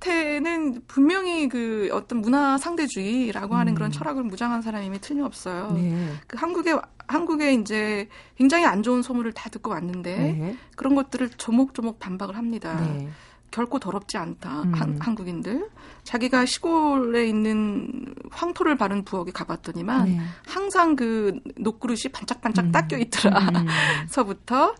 테는 0.00 0.82
분명히 0.86 1.48
그 1.48 1.88
어떤 1.92 2.20
문화 2.20 2.56
상대주의라고 2.56 3.56
하는 3.56 3.72
음. 3.72 3.74
그런 3.74 3.90
철학을 3.90 4.22
무장한 4.22 4.62
사람임이 4.62 5.00
틀림없어요. 5.00 5.72
네. 5.72 6.12
그 6.26 6.36
한국에 6.38 6.76
한국에 7.08 7.54
이제 7.54 8.08
굉장히 8.36 8.66
안 8.66 8.82
좋은 8.82 9.02
소문을 9.02 9.32
다 9.32 9.48
듣고 9.50 9.70
왔는데 9.70 10.16
네. 10.16 10.56
그런 10.76 10.94
것들을 10.94 11.30
조목조목 11.30 11.98
반박을 11.98 12.36
합니다. 12.36 12.78
네. 12.80 13.08
결코 13.50 13.78
더럽지 13.78 14.18
않다. 14.18 14.62
음. 14.62 14.74
한, 14.74 14.98
한국인들. 15.00 15.70
자기가 16.04 16.44
시골에 16.44 17.26
있는 17.26 18.14
황토를 18.30 18.76
바른 18.76 19.04
부엌에 19.04 19.32
가봤더니만 19.32 20.04
네. 20.04 20.20
항상 20.46 20.96
그 20.96 21.40
녹그릇이 21.56 22.12
반짝반짝 22.12 22.66
음. 22.66 22.72
닦여 22.72 22.98
있더라. 22.98 23.40
음. 23.40 23.66
서부터 24.08 24.74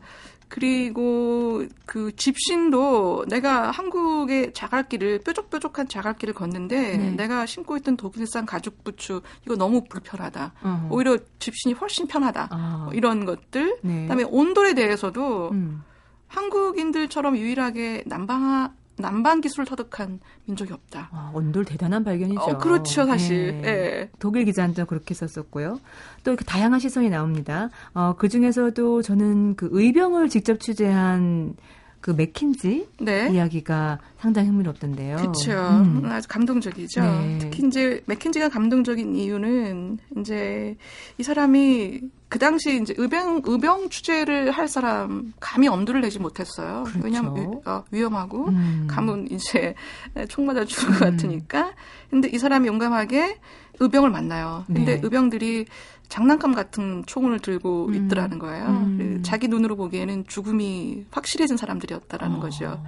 그리고 0.49 1.65
그 1.87 2.15
집신도 2.17 3.27
내가 3.29 3.71
한국의 3.71 4.53
자갈길을 4.55 5.21
뾰족뾰족한 5.21 5.89
자갈길을 5.89 6.35
걷는데 6.35 6.97
네. 6.97 7.11
내가 7.13 7.47
신고 7.47 7.77
있던 7.77 7.97
독일산 7.97 8.47
가죽 8.47 8.83
부츠 8.83 9.21
이거 9.45 9.57
너무 9.57 9.85
불편하다. 9.85 10.53
어허. 10.63 10.89
오히려 10.91 11.19
집신이 11.39 11.75
훨씬 11.75 12.07
편하다. 12.07 12.49
아. 12.51 12.83
뭐 12.85 12.95
이런 12.95 13.25
것들. 13.25 13.79
네. 13.83 14.03
그다음에 14.03 14.25
온돌에 14.25 14.75
대해서도 14.75 15.51
음. 15.53 15.83
한국인들처럼 16.29 17.37
유일하게 17.37 18.05
난방하 18.07 18.73
난방 18.99 19.41
기술을 19.41 19.67
터득한 19.67 20.21
민족이 20.47 20.73
없다. 20.73 21.09
아, 21.13 21.31
온돌 21.35 21.65
대단한 21.65 22.05
발견이죠. 22.05 22.41
어, 22.41 22.59
그렇죠, 22.59 23.07
사실. 23.07 23.61
네. 23.61 23.63
네. 23.63 24.11
독일 24.19 24.45
기자한테 24.45 24.85
그렇게 24.85 25.15
썼었고요. 25.15 25.81
또 26.25 26.31
이렇게 26.31 26.45
다양한 26.45 26.81
시선이 26.81 27.11
나옵니다. 27.11 27.71
어, 27.95 28.15
그 28.19 28.29
중에서도 28.29 29.03
저는 29.03 29.57
그 29.57 29.69
의병을 29.71 30.29
직접 30.29 30.61
취재한 30.61 31.55
그 32.01 32.13
맥킨지 32.13 32.89
네. 33.01 33.29
이야기가 33.33 33.99
상당히 34.19 34.49
흥미롭던데요. 34.49 35.17
그렇죠. 35.17 35.53
음. 35.53 36.03
아주 36.07 36.29
감동적이죠. 36.29 37.01
네. 37.01 37.39
특히 37.41 37.67
이제 37.67 38.03
맥킨지가 38.07 38.49
감동적인 38.49 39.17
이유는 39.17 39.99
이제 40.19 40.77
이 41.19 41.23
사람이 41.23 42.01
그 42.29 42.39
당시 42.39 42.81
이제 42.81 42.95
의병 42.97 43.43
의병 43.45 43.89
취재를 43.89 44.51
할 44.51 44.69
사람 44.69 45.33
감히 45.41 45.67
엄두를 45.67 46.03
내지 46.03 46.19
못했어요. 46.19 46.85
그렇죠. 46.85 47.01
왜냐하면 47.03 47.37
위, 47.37 47.47
어, 47.65 47.85
위험하고 47.91 48.49
음. 48.49 48.87
가면 48.89 49.29
이제 49.31 49.75
총 50.29 50.47
맞아 50.47 50.65
죽을 50.65 50.99
것 50.99 51.07
음. 51.07 51.11
같으니까. 51.11 51.73
근데 52.11 52.29
이 52.29 52.39
사람이 52.39 52.69
용감하게 52.69 53.39
의병을 53.81 54.11
만나요. 54.11 54.65
근데 54.67 54.97
네. 54.97 55.01
의병들이 55.03 55.67
장난감 56.09 56.55
같은 56.55 57.05
총을 57.07 57.39
들고 57.39 57.87
음. 57.87 57.95
있더라는 57.95 58.39
거예요. 58.39 58.67
음. 58.67 59.23
자기 59.23 59.49
눈으로 59.49 59.77
보기에는 59.77 60.27
죽음이 60.27 61.07
확실해진 61.11 61.57
사람들이었다라는 61.57 62.37
어. 62.37 62.41
거죠. 62.41 62.83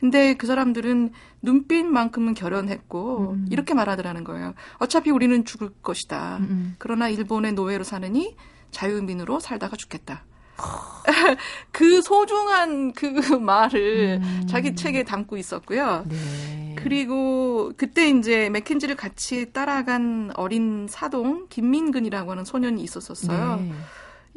근데 0.00 0.34
그 0.34 0.46
사람들은 0.46 1.12
눈빛만큼은 1.42 2.34
결연했고 2.34 3.32
음. 3.32 3.46
이렇게 3.50 3.74
말하더라는 3.74 4.22
거예요. 4.24 4.54
어차피 4.78 5.10
우리는 5.10 5.44
죽을 5.44 5.70
것이다. 5.82 6.38
음, 6.38 6.46
음. 6.50 6.74
그러나 6.78 7.08
일본의 7.08 7.54
노예로 7.54 7.84
사느니 7.84 8.36
자유민으로 8.74 9.40
살다가 9.40 9.76
죽겠다. 9.76 10.24
그 11.72 12.02
소중한 12.02 12.92
그 12.92 13.06
말을 13.40 14.20
음. 14.22 14.46
자기 14.48 14.74
책에 14.74 15.04
담고 15.04 15.36
있었고요. 15.36 16.04
네. 16.08 16.74
그리고 16.76 17.72
그때 17.76 18.08
이제 18.10 18.50
맥켄지를 18.50 18.94
같이 18.94 19.52
따라간 19.52 20.32
어린 20.34 20.86
사동 20.88 21.46
김민근이라고 21.48 22.32
하는 22.32 22.44
소년이 22.44 22.82
있었었어요. 22.82 23.56
네. 23.56 23.72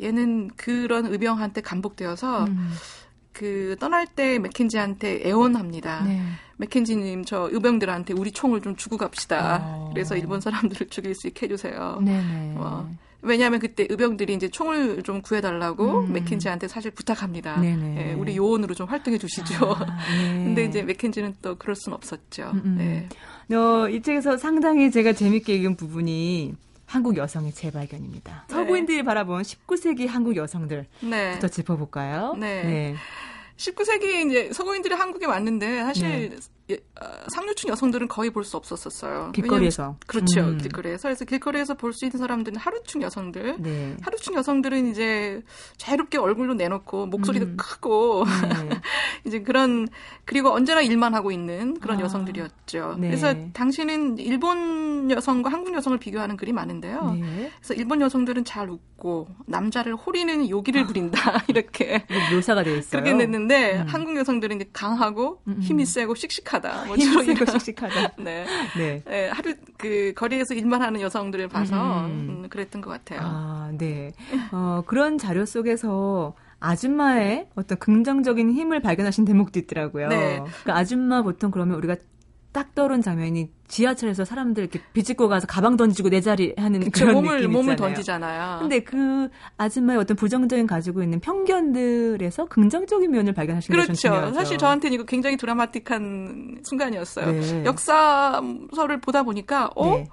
얘는 0.07 0.51
그런 0.55 1.05
의병한테 1.07 1.61
감복되어서 1.61 2.45
음. 2.45 2.71
그 3.33 3.75
떠날 3.79 4.07
때 4.07 4.39
맥켄지한테 4.39 5.21
애원합니다. 5.27 6.03
네. 6.05 6.21
맥켄지님 6.57 7.25
저 7.25 7.49
의병들한테 7.51 8.13
우리 8.13 8.31
총을 8.31 8.61
좀 8.61 8.75
주고 8.75 8.97
갑시다. 8.97 9.59
어. 9.61 9.89
그래서 9.93 10.15
일본 10.15 10.41
사람들을 10.41 10.89
죽일 10.89 11.13
수 11.13 11.27
있게 11.27 11.45
해주세요. 11.45 11.99
네네. 12.03 12.55
어. 13.21 13.27
왜냐하면 13.27 13.59
그때 13.59 13.87
의병들이 13.89 14.33
이제 14.33 14.49
총을 14.49 15.03
좀 15.03 15.21
구해달라고 15.21 16.01
음. 16.01 16.13
맥킨지한테 16.13 16.67
사실 16.67 16.91
부탁합니다. 16.91 17.59
네, 17.59 18.13
우리 18.13 18.37
요원으로 18.37 18.73
좀 18.73 18.87
활동해 18.87 19.17
주시죠. 19.17 19.71
아, 19.71 19.85
네. 20.11 20.43
근데 20.45 20.65
이제 20.65 20.83
맥킨지는 20.83 21.35
또 21.41 21.55
그럴 21.55 21.75
수는 21.75 21.95
없었죠. 21.95 22.51
음, 22.53 22.61
음. 22.65 22.75
네. 22.77 23.55
어, 23.55 23.89
이 23.89 24.01
책에서 24.01 24.37
상당히 24.37 24.91
제가 24.91 25.13
재밌게 25.13 25.55
읽은 25.55 25.75
부분이 25.75 26.55
한국 26.85 27.17
여성의 27.17 27.51
재발견입니다. 27.53 28.45
네. 28.47 28.53
서구인들이 28.53 29.03
바라본 29.03 29.41
19세기 29.41 30.07
한국 30.07 30.35
여성들부터 30.35 30.87
네. 31.09 31.39
짚어볼까요? 31.49 32.35
네. 32.39 32.63
네. 32.63 32.95
19세기 33.57 34.27
이제 34.27 34.53
서구인들이 34.53 34.93
한국에 34.93 35.25
왔는데 35.25 35.83
사실 35.83 36.29
네. 36.29 36.35
상류층 37.29 37.69
여성들은 37.69 38.07
거의 38.07 38.29
볼 38.31 38.43
수 38.43 38.57
없었었어요. 38.57 39.31
길거리에서. 39.33 39.97
그렇죠. 40.07 40.41
음. 40.41 40.57
길거리에서. 40.57 41.09
그래서 41.09 41.25
길거리에서 41.25 41.73
볼 41.75 41.93
수 41.93 42.05
있는 42.05 42.17
사람들은 42.19 42.57
하루층 42.57 43.01
여성들. 43.01 43.55
네. 43.59 43.95
하루층 44.01 44.33
여성들은 44.35 44.87
이제 44.91 45.41
자유롭게 45.77 46.17
얼굴로 46.17 46.53
내놓고 46.53 47.07
목소리도 47.07 47.45
음. 47.45 47.57
크고 47.57 48.25
네. 48.25 48.69
이제 49.25 49.41
그런 49.41 49.87
그리고 50.25 50.51
언제나 50.51 50.81
일만 50.81 51.13
하고 51.13 51.31
있는 51.31 51.79
그런 51.79 51.99
아. 51.99 52.01
여성들이었죠. 52.01 52.97
네. 52.99 53.07
그래서 53.07 53.33
당신은 53.53 54.17
일본 54.19 55.09
여성과 55.11 55.49
한국 55.51 55.73
여성을 55.73 55.97
비교하는 55.97 56.37
글이 56.37 56.51
많은데요. 56.53 57.11
네. 57.19 57.51
그래서 57.59 57.73
일본 57.73 58.01
여성들은 58.01 58.45
잘 58.45 58.69
웃고 58.69 59.27
남자를 59.45 59.95
호리는 59.95 60.49
요기를 60.49 60.81
아. 60.83 60.87
부린다 60.87 61.43
이렇게 61.47 62.05
묘사가 62.33 62.63
되어 62.63 62.75
있어요. 62.77 63.01
그렇게 63.01 63.13
냈는데 63.13 63.81
음. 63.81 63.87
한국 63.87 64.15
여성들은 64.17 64.57
이제 64.57 64.69
강하고 64.73 65.41
음, 65.47 65.55
음. 65.57 65.61
힘이 65.61 65.85
세고 65.85 66.15
씩씩하다. 66.15 66.56
씩씩하다. 66.57 66.85
뭐 66.85 66.95
힘세고 66.95 67.59
씩씩하다. 67.59 68.15
네. 68.19 68.45
네. 68.77 69.03
네. 69.05 69.29
하루 69.29 69.53
그 69.77 70.13
거리에서 70.15 70.53
일만 70.53 70.81
하는 70.81 71.01
여성들을 71.01 71.47
봐서 71.49 72.05
음. 72.05 72.41
음, 72.43 72.49
그랬던 72.49 72.81
것 72.81 72.89
같아요. 72.89 73.19
아, 73.23 73.71
네. 73.77 74.11
어, 74.51 74.83
그런 74.85 75.17
자료 75.17 75.45
속에서 75.45 76.35
아줌마의 76.59 77.47
어떤 77.55 77.77
긍정적인 77.77 78.51
힘을 78.51 78.81
발견하신 78.81 79.25
대목도 79.25 79.59
있더라고요. 79.59 80.09
네. 80.09 80.41
그 80.63 80.71
아줌마 80.71 81.21
보통 81.21 81.51
그러면 81.51 81.77
우리가 81.77 81.95
딱 82.57 82.73
떠오른 82.73 83.03
장면이 83.03 83.51
지하철에서 83.67 84.25
사람들 84.25 84.63
이렇게 84.63 84.81
비집고 84.91 85.27
가서 85.27 85.45
가방 85.45 85.77
던지고 85.77 86.09
내 86.09 86.21
자리 86.21 86.55
하는 86.57 86.79
그쵸, 86.79 87.05
그런 87.05 87.13
몸을, 87.13 87.37
느낌 87.37 87.51
몸을 87.51 87.75
던지잖아요. 87.75 88.57
근데 88.61 88.79
그 88.79 89.29
아줌마의 89.57 89.99
어떤 89.99 90.17
부정적인 90.17 90.65
가지고 90.65 91.03
있는 91.03 91.19
편견들에서 91.19 92.45
긍정적인 92.45 93.11
면을 93.11 93.33
발견하시는 93.33 93.79
그렇죠. 93.79 93.93
중요하죠. 93.93 94.33
사실 94.33 94.57
저한테는 94.57 94.95
이거 94.95 95.03
굉장히 95.03 95.37
드라마틱한 95.37 96.61
순간이었어요. 96.63 97.31
네. 97.31 97.63
역사서를 97.63 99.01
보다 99.01 99.21
보니까 99.21 99.69
어 99.75 99.97
네. 99.97 100.07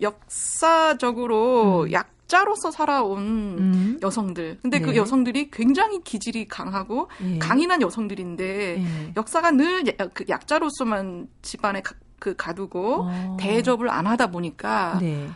역사적으로 0.00 1.82
음. 1.82 1.92
약 1.92 2.11
약자로서 2.32 2.70
살아온 2.70 3.18
음. 3.58 3.98
여성들. 4.02 4.58
근데 4.62 4.80
그 4.80 4.86
네. 4.86 4.92
그 4.92 4.96
여성들이 4.96 5.50
굉장히 5.50 6.02
기질이 6.02 6.48
강하고 6.48 7.08
네. 7.20 7.38
강인한 7.38 7.82
여성들인데 7.82 8.44
네. 8.78 9.12
역사가 9.16 9.50
늘그 9.52 10.24
약자로서만 10.28 11.28
집안에 11.42 11.82
가, 11.82 11.94
그 12.18 12.34
가두고 12.34 13.06
어. 13.08 13.36
대접을 13.38 13.90
안 13.90 14.06
하다 14.06 14.28
보니까 14.28 14.98
네. 15.00 15.28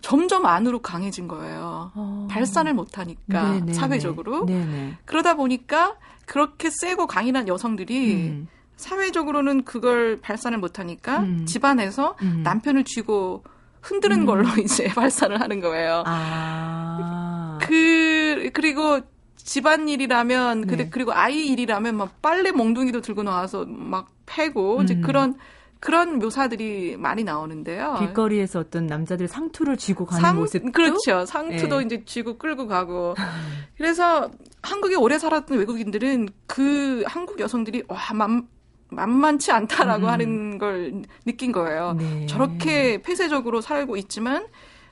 점점 0.00 0.46
안으로 0.46 0.80
강해진 0.80 1.28
거예요. 1.28 1.92
어. 1.94 2.28
발산을 2.30 2.72
못 2.72 2.98
하니까 2.98 3.52
네네. 3.52 3.72
사회적으로. 3.74 4.46
네네. 4.46 4.98
그러다 5.04 5.34
보니까 5.34 5.96
그렇게 6.24 6.70
세고 6.70 7.06
강인한 7.06 7.46
여성들이 7.48 8.14
음. 8.14 8.48
사회적으로는 8.76 9.64
그걸 9.64 10.20
발산을 10.20 10.58
못 10.58 10.78
하니까 10.78 11.20
음. 11.20 11.46
집안에서 11.46 12.16
음. 12.22 12.42
남편을 12.44 12.84
쥐고 12.84 13.42
흔드는 13.82 14.20
음. 14.20 14.26
걸로 14.26 14.48
이제 14.62 14.88
발산을 14.88 15.40
하는 15.40 15.60
거예요. 15.60 16.02
아. 16.06 17.58
그 17.62 18.50
그리고 18.52 19.00
집안 19.36 19.88
일이라면 19.88 20.62
네. 20.62 20.90
그리고 20.90 21.12
아이 21.12 21.46
일이라면 21.48 21.96
막 21.96 22.20
빨래 22.20 22.50
몽둥이도 22.50 23.00
들고 23.00 23.22
나와서 23.22 23.64
막 23.66 24.08
패고 24.26 24.78
음. 24.78 24.84
이제 24.84 24.96
그런 24.96 25.36
그런 25.80 26.18
묘사들이 26.18 26.96
많이 26.96 27.22
나오는데요. 27.22 27.96
길거리에서 27.98 28.60
어떤 28.60 28.86
남자들 28.86 29.28
상투를 29.28 29.76
쥐고 29.76 30.06
가는 30.06 30.20
상, 30.20 30.36
모습 30.36 30.72
그렇죠. 30.72 31.24
상투도 31.24 31.78
네. 31.78 31.84
이제 31.86 32.04
쥐고 32.04 32.38
끌고 32.38 32.66
가고. 32.66 33.14
그래서 33.76 34.30
한국에 34.62 34.96
오래 34.96 35.18
살았던 35.18 35.56
외국인들은 35.56 36.28
그 36.46 37.04
한국 37.06 37.38
여성들이 37.38 37.84
와 37.88 37.98
만, 38.12 38.48
만만치 38.90 39.52
않다라고 39.52 40.06
음. 40.06 40.10
하는 40.10 40.58
걸 40.58 41.02
느낀 41.24 41.52
거예요. 41.52 41.94
네. 41.98 42.26
저렇게 42.26 43.02
폐쇄적으로 43.02 43.60
살고 43.60 43.96
있지만 43.96 44.46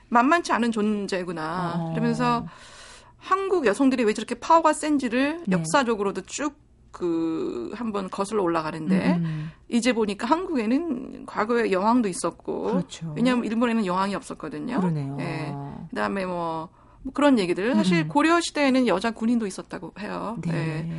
만만치 0.09 0.51
않은 0.53 0.71
존재구나. 0.71 1.75
어. 1.77 1.89
그러면서 1.91 2.45
한국 3.17 3.65
여성들이 3.65 4.03
왜 4.03 4.13
저렇게 4.13 4.35
파워가 4.35 4.73
센지를 4.73 5.43
네. 5.45 5.57
역사적으로도 5.57 6.21
쭉 6.21 6.67
그 6.97 7.71
한번 7.75 8.09
거슬러 8.09 8.41
올라가는데 8.41 9.17
음. 9.17 9.51
이제 9.69 9.93
보니까 9.93 10.25
한국에는 10.25 11.27
과거에 11.27 11.71
여왕도 11.71 12.09
있었고 12.09 12.63
그렇죠. 12.63 13.13
왜냐하면 13.15 13.45
일본에는 13.45 13.85
여왕이 13.85 14.15
없었거든요. 14.15 14.79
그러네요. 14.79 15.15
네. 15.15 15.53
그다음에 15.91 16.25
뭐, 16.25 16.69
뭐 17.03 17.13
그런 17.13 17.37
얘기들 17.37 17.75
사실 17.75 17.99
음. 17.99 18.07
고려 18.07 18.41
시대에는 18.41 18.87
여자 18.87 19.11
군인도 19.11 19.45
있었다고 19.45 19.93
해요. 19.99 20.37
네. 20.41 20.51
네. 20.51 20.89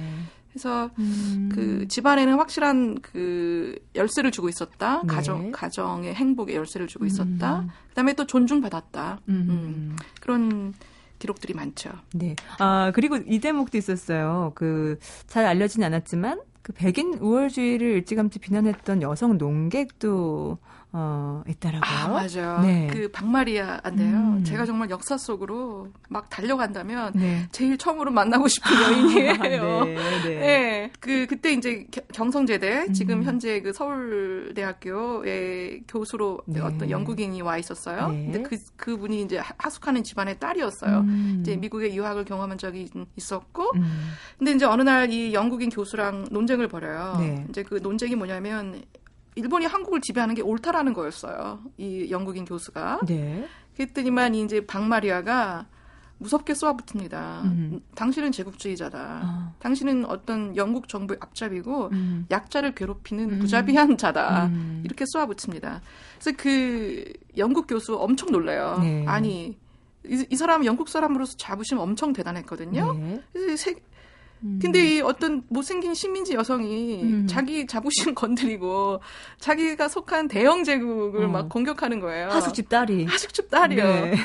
그래서 0.51 0.91
음. 0.99 1.51
그 1.53 1.87
집안에는 1.89 2.35
확실한 2.35 3.01
그 3.01 3.79
열쇠를 3.95 4.31
주고 4.31 4.49
있었다. 4.49 5.03
네. 5.03 5.07
가정 5.07 5.53
가정의 5.53 6.15
행복의 6.15 6.57
열쇠를 6.57 6.87
주고 6.87 7.07
있었다. 7.07 7.61
음. 7.61 7.69
그다음에 7.91 8.15
또 8.15 8.27
존중받았다. 8.27 9.21
음. 9.29 9.47
음. 9.49 9.97
그런 10.21 10.75
기록들이 11.19 11.55
많죠. 11.55 11.91
네. 12.15 12.37
아, 12.59 12.93
그리고 12.95 13.17
이 13.17 13.41
대목도 13.41 13.77
있었어요. 13.77 14.53
그, 14.55 14.99
잘 15.27 15.47
알려진 15.47 15.83
않았지만, 15.83 16.41
그 16.63 16.73
백인 16.73 17.15
우월주의를 17.15 17.89
일찌감치 17.89 18.39
비난했던 18.39 19.03
여성 19.03 19.39
농객도 19.39 20.59
어, 20.93 21.43
있다라고요. 21.47 21.83
아, 21.85 22.09
맞아요. 22.09 22.61
네. 22.61 22.89
그 22.91 23.11
박마리아인데요. 23.11 24.17
음. 24.17 24.45
제가 24.45 24.65
정말 24.65 24.89
역사 24.89 25.19
속으로 25.19 25.89
막 26.09 26.31
달려간다면 26.31 27.13
네. 27.15 27.47
제일 27.53 27.77
처음으로 27.77 28.11
만나고 28.11 28.49
싶은 28.49 28.71
여인이에요. 28.83 29.85
네, 29.85 29.95
네. 29.95 30.19
네. 30.41 30.91
그 31.01 31.27
그때 31.27 31.53
이제 31.53 31.87
경성제대 32.15 32.87
음. 32.89 32.93
지금 32.93 33.23
현재 33.23 33.61
그 33.61 33.73
서울대학교의 33.73 35.83
교수로 35.89 36.41
네. 36.47 36.61
어떤 36.61 36.91
영국인이 36.91 37.41
와 37.43 37.59
있었어요. 37.59 38.09
네. 38.09 38.31
근데 38.33 38.43
그 38.43 38.57
그분이 38.77 39.23
이제 39.23 39.41
하숙하는 39.59 40.05
집안의 40.05 40.39
딸이었어요. 40.39 41.01
음. 41.01 41.39
이제 41.41 41.57
미국에 41.57 41.95
유학을 41.95 42.25
경험한 42.25 42.59
적이 42.59 42.89
있었고 43.17 43.73
음. 43.75 44.11
근데 44.39 44.53
이제 44.53 44.65
어느 44.65 44.83
날 44.83 45.09
이 45.09 45.33
영국인 45.33 45.71
교수랑 45.71 46.27
논쟁을 46.31 46.69
벌여요. 46.69 47.17
네. 47.19 47.47
이제 47.49 47.63
그 47.63 47.77
논쟁이 47.83 48.15
뭐냐면 48.15 48.83
일본이 49.39 49.67
한국을 49.67 50.01
지배하는 50.01 50.35
게 50.35 50.43
옳다라는 50.43 50.93
거였어요. 50.95 51.61
이 51.77 52.09
영국인 52.11 52.45
교수가. 52.45 53.01
네. 53.07 53.47
그랬더니만 53.77 54.35
이제 54.35 54.67
박마리아가 54.67 55.67
무섭게 56.19 56.55
쏘아붙습니다. 56.55 57.43
음. 57.45 57.81
당신은 57.95 58.33
제국주의자다. 58.33 58.99
아. 58.99 59.53
당신은 59.61 60.07
어떤 60.07 60.57
영국 60.57 60.89
정부의 60.89 61.19
앞잡이고 61.21 61.91
음. 61.93 62.27
약자를 62.29 62.75
괴롭히는 62.75 63.31
음. 63.31 63.39
무자비한 63.39 63.97
자다. 63.97 64.47
음. 64.47 64.83
이렇게 64.85 65.05
쏘아붙입니다. 65.07 65.81
그래서 66.19 66.37
그 66.37 67.05
영국 67.37 67.69
교수 67.69 67.97
엄청 67.97 68.33
놀래요. 68.33 68.79
네. 68.83 69.07
아니 69.07 69.57
이, 70.05 70.27
이 70.29 70.37
사람 70.37 70.65
영국 70.65 70.89
사람으로서 70.89 71.37
자부심 71.37 71.79
엄청 71.79 72.13
대단했거든요. 72.13 72.95
네. 72.95 73.23
그래서 73.33 73.57
세, 73.57 73.77
음. 74.43 74.59
근데 74.63 74.97
이 74.97 75.01
어떤 75.01 75.43
못생긴 75.49 75.95
식민지 75.95 76.35
여성이 76.35 77.03
음. 77.03 77.27
자기 77.29 77.67
자부심 77.67 78.15
건드리고 78.15 79.01
자기가 79.39 79.89
속한 79.89 80.29
대영 80.29 80.65
제국을 80.65 81.25
어. 81.25 81.29
막 81.29 81.49
공격하는 81.49 82.01
거예요. 82.01 82.29
하숙집 82.29 82.69
딸이. 82.69 83.07
하숙집 83.07 83.51
딸이요. 83.51 83.83
네. 83.85 84.17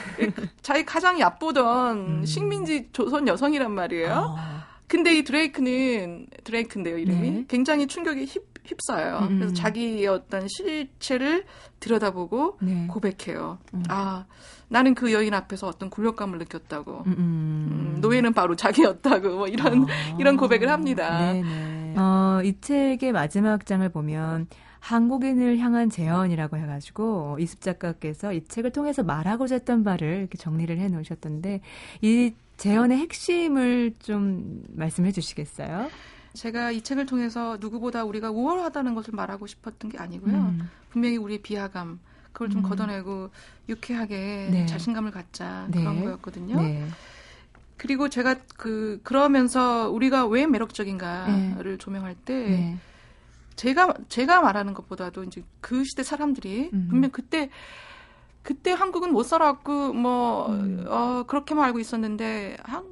자기 0.61 0.85
가장 0.85 1.19
얕보던 1.19 1.97
음. 1.97 2.25
식민지 2.25 2.89
조선 2.93 3.27
여성이란 3.27 3.71
말이에요. 3.71 4.35
아. 4.37 4.67
근데 4.87 5.17
이 5.17 5.23
드레이크는 5.23 6.27
드레이크인데요 6.43 6.97
이름이 6.99 7.31
네. 7.31 7.45
굉장히 7.47 7.87
충격이 7.87 8.25
휩, 8.25 8.43
휩싸요. 8.65 9.27
음. 9.29 9.39
그래서 9.39 9.53
자기의 9.53 10.07
어떤 10.07 10.47
실체를 10.47 11.45
들여다보고 11.79 12.59
네. 12.61 12.87
고백해요. 12.87 13.57
음. 13.73 13.83
아 13.89 14.25
나는 14.69 14.95
그 14.95 15.13
여인 15.13 15.33
앞에서 15.33 15.67
어떤 15.67 15.89
굴욕감을 15.89 16.39
느꼈다고. 16.39 17.03
음, 17.05 17.11
음. 17.11 17.15
음, 17.17 18.01
노예는 18.01 18.33
바로 18.33 18.55
자기였다고. 18.55 19.29
뭐 19.29 19.47
이런 19.47 19.83
아, 19.83 20.17
이런 20.19 20.37
고백을 20.37 20.69
합니다. 20.69 21.19
네네. 21.19 21.95
어, 21.97 22.41
이 22.43 22.59
책의 22.59 23.11
마지막 23.11 23.65
장을 23.65 23.87
보면 23.89 24.47
한국인을 24.79 25.59
향한 25.59 25.89
재언이라고 25.89 26.57
해가지고 26.57 27.37
이습 27.39 27.61
작가께서 27.61 28.33
이 28.33 28.43
책을 28.45 28.71
통해서 28.71 29.01
말하고자 29.01 29.55
했던 29.55 29.83
바를 29.83 30.17
이렇게 30.19 30.37
정리를 30.37 30.77
해 30.77 30.89
놓으셨던데 30.89 31.61
이 32.01 32.33
재언의 32.57 32.97
핵심을 32.97 33.93
좀 33.99 34.63
말씀해 34.75 35.11
주시겠어요? 35.11 35.89
제가 36.33 36.71
이 36.71 36.81
책을 36.81 37.05
통해서 37.05 37.57
누구보다 37.59 38.03
우리가 38.03 38.31
우월하다는 38.31 38.95
것을 38.95 39.13
말하고 39.13 39.47
싶었던 39.47 39.91
게 39.91 39.97
아니고요. 39.97 40.33
음. 40.33 40.69
분명히 40.89 41.17
우리의 41.17 41.41
비하감, 41.41 41.99
그걸 42.31 42.49
좀 42.49 42.63
음. 42.63 42.69
걷어내고 42.69 43.29
유쾌하게 43.69 44.49
네. 44.51 44.65
자신감을 44.65 45.11
갖자 45.11 45.67
네. 45.69 45.79
그런 45.79 46.03
거였거든요. 46.03 46.61
네. 46.61 46.87
그리고 47.77 48.09
제가 48.09 48.35
그 48.57 48.99
그러면서 49.03 49.89
우리가 49.89 50.25
왜 50.25 50.47
매력적인가를 50.47 51.71
네. 51.71 51.77
조명할 51.77 52.15
때 52.15 52.33
네. 52.33 52.77
제가 53.55 53.93
제가 54.09 54.41
말하는 54.41 54.73
것보다도 54.73 55.23
이제 55.25 55.43
그 55.61 55.83
시대 55.83 56.01
사람들이 56.01 56.71
음. 56.73 56.87
분명 56.89 57.11
그때 57.11 57.49
그때 58.41 58.71
한국은 58.71 59.13
못 59.13 59.23
살았고 59.23 59.93
뭐 59.93 60.49
음. 60.49 60.85
어, 60.87 61.23
그렇게만 61.27 61.65
알고 61.65 61.79
있었는데 61.79 62.57
한, 62.63 62.83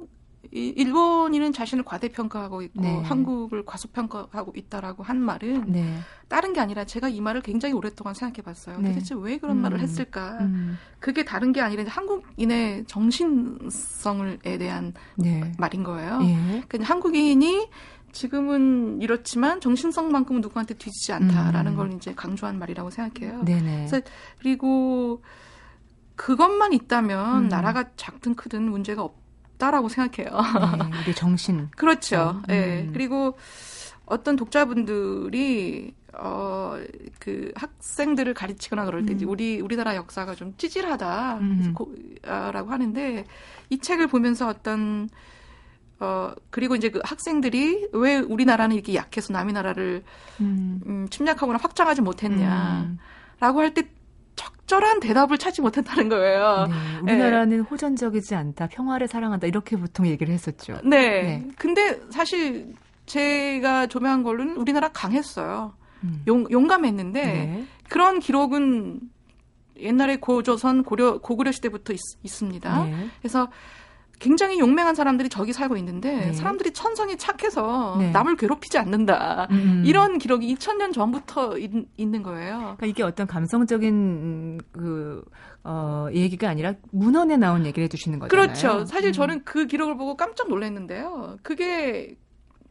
일본인은 0.52 1.52
자신을 1.52 1.82
과대평가하고 1.84 2.62
있고 2.62 2.82
네. 2.82 3.02
한국을 3.02 3.64
과소평가하고 3.64 4.52
있다라고 4.54 5.02
한 5.02 5.18
말은 5.18 5.72
네. 5.72 5.98
다른 6.28 6.52
게 6.52 6.60
아니라 6.60 6.84
제가 6.84 7.08
이 7.08 7.20
말을 7.20 7.40
굉장히 7.40 7.74
오랫동안 7.74 8.14
생각해 8.14 8.42
봤어요. 8.42 8.78
네. 8.78 8.90
도대체 8.92 9.14
왜 9.18 9.38
그런 9.38 9.56
음. 9.56 9.62
말을 9.62 9.80
했을까? 9.80 10.38
음. 10.42 10.78
그게 11.00 11.24
다른 11.24 11.52
게 11.52 11.62
아니라 11.62 11.84
한국인의 11.86 12.84
정신성에 12.86 14.58
대한 14.58 14.92
네. 15.16 15.52
말인 15.58 15.82
거예요. 15.84 16.20
예. 16.22 16.62
그러니까 16.68 16.84
한국인이 16.84 17.68
지금은 18.12 19.00
이렇지만 19.00 19.60
정신성만큼은 19.60 20.42
누구한테 20.42 20.74
뒤지지 20.74 21.14
않다라는 21.14 21.72
음. 21.72 21.76
걸 21.76 21.92
이제 21.94 22.14
강조한 22.14 22.58
말이라고 22.58 22.90
생각해요. 22.90 23.42
네네. 23.44 23.86
그래서 23.88 24.00
그리고 24.38 25.22
그것만 26.14 26.74
있다면 26.74 27.44
음. 27.44 27.48
나라가 27.48 27.90
작든 27.96 28.34
크든 28.34 28.70
문제가 28.70 29.02
없. 29.02 29.21
없다라고 29.62 29.88
생각해요. 29.88 30.36
네, 30.78 30.98
우리 31.04 31.14
정신. 31.14 31.68
그렇죠. 31.76 32.42
예. 32.48 32.52
네. 32.52 32.90
그리고 32.92 33.34
어떤 34.04 34.34
독자분들이 34.34 35.94
어, 36.14 36.76
그 37.20 37.52
학생들을 37.54 38.34
가르치거나 38.34 38.84
그럴 38.84 39.06
때 39.06 39.14
음. 39.14 39.28
우리 39.28 39.60
우리나라 39.60 39.94
역사가 39.94 40.34
좀 40.34 40.54
찌질하다라고 40.58 41.40
음. 41.40 41.74
하는데 42.68 43.24
이 43.70 43.78
책을 43.78 44.08
보면서 44.08 44.48
어떤 44.48 45.08
어 46.00 46.34
그리고 46.50 46.74
이제 46.74 46.90
그 46.90 47.00
학생들이 47.04 47.90
왜 47.92 48.18
우리나라는 48.18 48.74
이렇게 48.74 48.94
약해서 48.94 49.32
남의 49.32 49.54
나라를 49.54 50.02
음. 50.40 50.80
음 50.84 51.08
침략하거나 51.08 51.60
확장하지 51.62 52.02
못했냐라고 52.02 52.98
음. 53.40 53.58
할때 53.58 53.84
적절한 54.36 55.00
대답을 55.00 55.38
찾지 55.38 55.60
못했다는 55.60 56.08
거예요. 56.08 56.68
네, 56.68 57.12
우리나라는 57.12 57.56
네. 57.58 57.62
호전적이지 57.62 58.34
않다, 58.34 58.68
평화를 58.68 59.08
사랑한다 59.08 59.46
이렇게 59.46 59.76
보통 59.76 60.06
얘기를 60.06 60.32
했었죠. 60.32 60.78
네. 60.84 61.22
네. 61.22 61.48
근데 61.56 62.00
사실 62.10 62.74
제가 63.06 63.86
조명한 63.88 64.22
걸로는 64.22 64.56
우리나라 64.56 64.88
강했어요. 64.88 65.74
음. 66.04 66.22
용, 66.26 66.46
용감했는데 66.50 67.24
네. 67.24 67.64
그런 67.88 68.20
기록은 68.20 69.00
옛날에 69.78 70.16
고조선 70.16 70.84
고려 70.84 71.18
고구려 71.18 71.52
시대부터 71.52 71.92
있, 71.92 71.98
습니다 72.28 72.84
네. 72.84 73.08
그래서 73.20 73.48
굉장히 74.22 74.60
용맹한 74.60 74.94
사람들이 74.94 75.28
저기 75.28 75.52
살고 75.52 75.76
있는데 75.78 76.26
네. 76.26 76.32
사람들이 76.32 76.70
천성이 76.72 77.16
착해서 77.16 77.96
네. 77.98 78.10
남을 78.12 78.36
괴롭히지 78.36 78.78
않는다. 78.78 79.48
음. 79.50 79.82
이런 79.84 80.18
기록이 80.18 80.54
2000년 80.54 80.92
전부터 80.92 81.58
있, 81.58 81.70
는 82.06 82.22
거예요. 82.22 82.58
그러니까 82.58 82.86
이게 82.86 83.02
어떤 83.02 83.26
감성적인 83.26 84.60
그 84.70 85.24
어, 85.64 86.06
얘기가 86.12 86.48
아니라 86.48 86.74
문헌에 86.92 87.36
나온 87.36 87.66
얘기를 87.66 87.82
해주시는 87.84 88.20
거잖아요. 88.20 88.46
그렇죠. 88.46 88.84
사실 88.84 89.08
음. 89.08 89.12
저는 89.12 89.44
그 89.44 89.66
기록을 89.66 89.96
보고 89.96 90.16
깜짝 90.16 90.48
놀랐는데요. 90.48 91.38
그게 91.42 92.16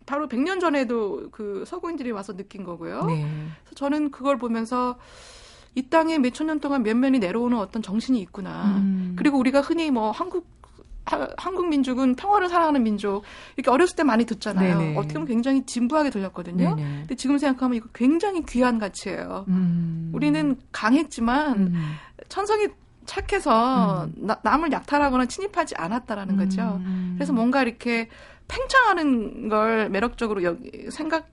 바로 0.06 0.30
100년 0.30 0.62
전에도 0.62 1.30
그 1.32 1.66
서구인들이 1.68 2.12
와서 2.12 2.34
느낀 2.34 2.64
거고요. 2.64 3.04
네. 3.06 3.26
그래서 3.66 3.76
저는 3.76 4.12
그걸 4.12 4.38
보면서 4.38 4.98
이 5.76 5.84
땅에 5.90 6.18
몇 6.18 6.32
천 6.34 6.48
년 6.48 6.62
동안 6.62 6.84
면면이 6.84 7.20
내려오는 7.20 7.58
어떤 7.58 7.82
정신이 7.82 8.22
있구나. 8.22 8.78
음. 8.78 9.16
그리고 9.18 9.38
우리가 9.38 9.60
흔히 9.60 9.92
뭐 9.92 10.12
한국 10.12 10.61
하, 11.06 11.28
한국 11.38 11.68
민족은 11.68 12.16
평화를 12.16 12.50
사랑하는 12.50 12.84
민족 12.84 13.24
이렇게 13.58 13.72
어렸을 13.72 13.96
때 13.96 14.04
많이 14.04 14.26
듣잖아요. 14.26 14.78
네네. 14.78 14.98
어떻게 14.98 15.14
보면 15.16 15.28
굉장히 15.28 15.66
진부하게 15.66 16.10
들렸거든요. 16.10 16.76
네네. 16.76 16.98
근데 17.00 17.16
지금 17.16 17.38
생각하면 17.38 17.78
이거 17.78 17.88
굉장히 17.94 18.44
귀한 18.46 18.80
가치예요. 18.80 19.46
음. 19.48 20.12
우리는 20.14 20.58
강했지만 20.72 21.58
음. 21.58 21.94
천성이 22.30 22.68
착해서 23.06 24.06
음. 24.06 24.14
나, 24.28 24.40
남을 24.44 24.72
약탈하거나 24.72 25.26
침입하지 25.26 25.76
않았다라는 25.76 26.38
거죠. 26.38 26.80
음. 26.86 27.14
그래서 27.18 27.34
뭔가 27.34 27.62
이렇게 27.64 28.08
팽창하는 28.48 29.50
걸 29.50 29.90
매력적으로 29.90 30.44
여기 30.44 30.90
생각 30.92 31.30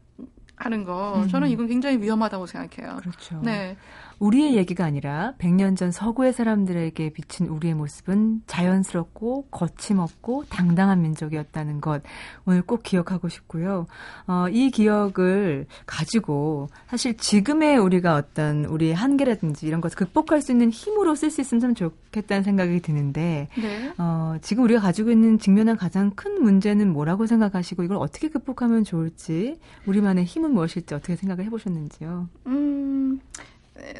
하는 0.57 0.85
거 0.85 1.25
저는 1.31 1.49
음. 1.49 1.53
이건 1.53 1.66
굉장히 1.69 1.99
위험하다고 1.99 2.47
생각해요. 2.47 2.97
그렇죠. 2.97 3.41
네. 3.43 3.77
우리의 4.19 4.57
얘기가 4.57 4.85
아니라 4.85 5.35
100년 5.39 5.77
전 5.77 5.91
서구의 5.91 6.33
사람들에게 6.33 7.11
비친 7.11 7.47
우리의 7.47 7.75
모습은 7.75 8.43
자연스럽고 8.47 9.47
거침없고 9.51 10.45
당당한 10.49 11.03
민족이었다는 11.03 11.81
것 11.81 12.03
오늘 12.45 12.62
꼭 12.62 12.83
기억하고 12.83 13.29
싶고요. 13.29 13.87
어, 14.27 14.47
이 14.51 14.71
기억을 14.71 15.66
가지고 15.87 16.69
사실 16.89 17.16
지금의 17.16 17.79
우리가 17.79 18.14
어떤 18.14 18.64
우리의 18.64 18.95
한계라든지 18.95 19.66
이런 19.66 19.81
것을 19.81 19.97
극복할 19.97 20.43
수 20.43 20.53
있는 20.53 20.71
힘으로 20.71 21.14
쓸 21.14 21.31
수 21.31 21.41
있으면 21.41 21.61
참 21.61 21.75
좋겠다는 21.75 22.43
생각이 22.43 22.81
드는데 22.81 23.49
네. 23.57 23.93
어, 23.99 24.37
지금 24.43 24.64
우리가 24.64 24.81
가지고 24.81 25.11
있는 25.11 25.39
직면한 25.39 25.77
가장 25.77 26.11
큰 26.11 26.43
문제는 26.43 26.93
뭐라고 26.93 27.27
생각하시고 27.27 27.85
이걸 27.85 27.99
어떻게 27.99 28.29
극복하면 28.29 28.85
좋을지 28.85 29.59
우리만의 29.87 30.25
힘은 30.25 30.53
무엇일지 30.53 30.95
어떻게 30.95 31.16
생각을 31.16 31.45
해보셨는지요? 31.45 32.29
음. 32.47 33.21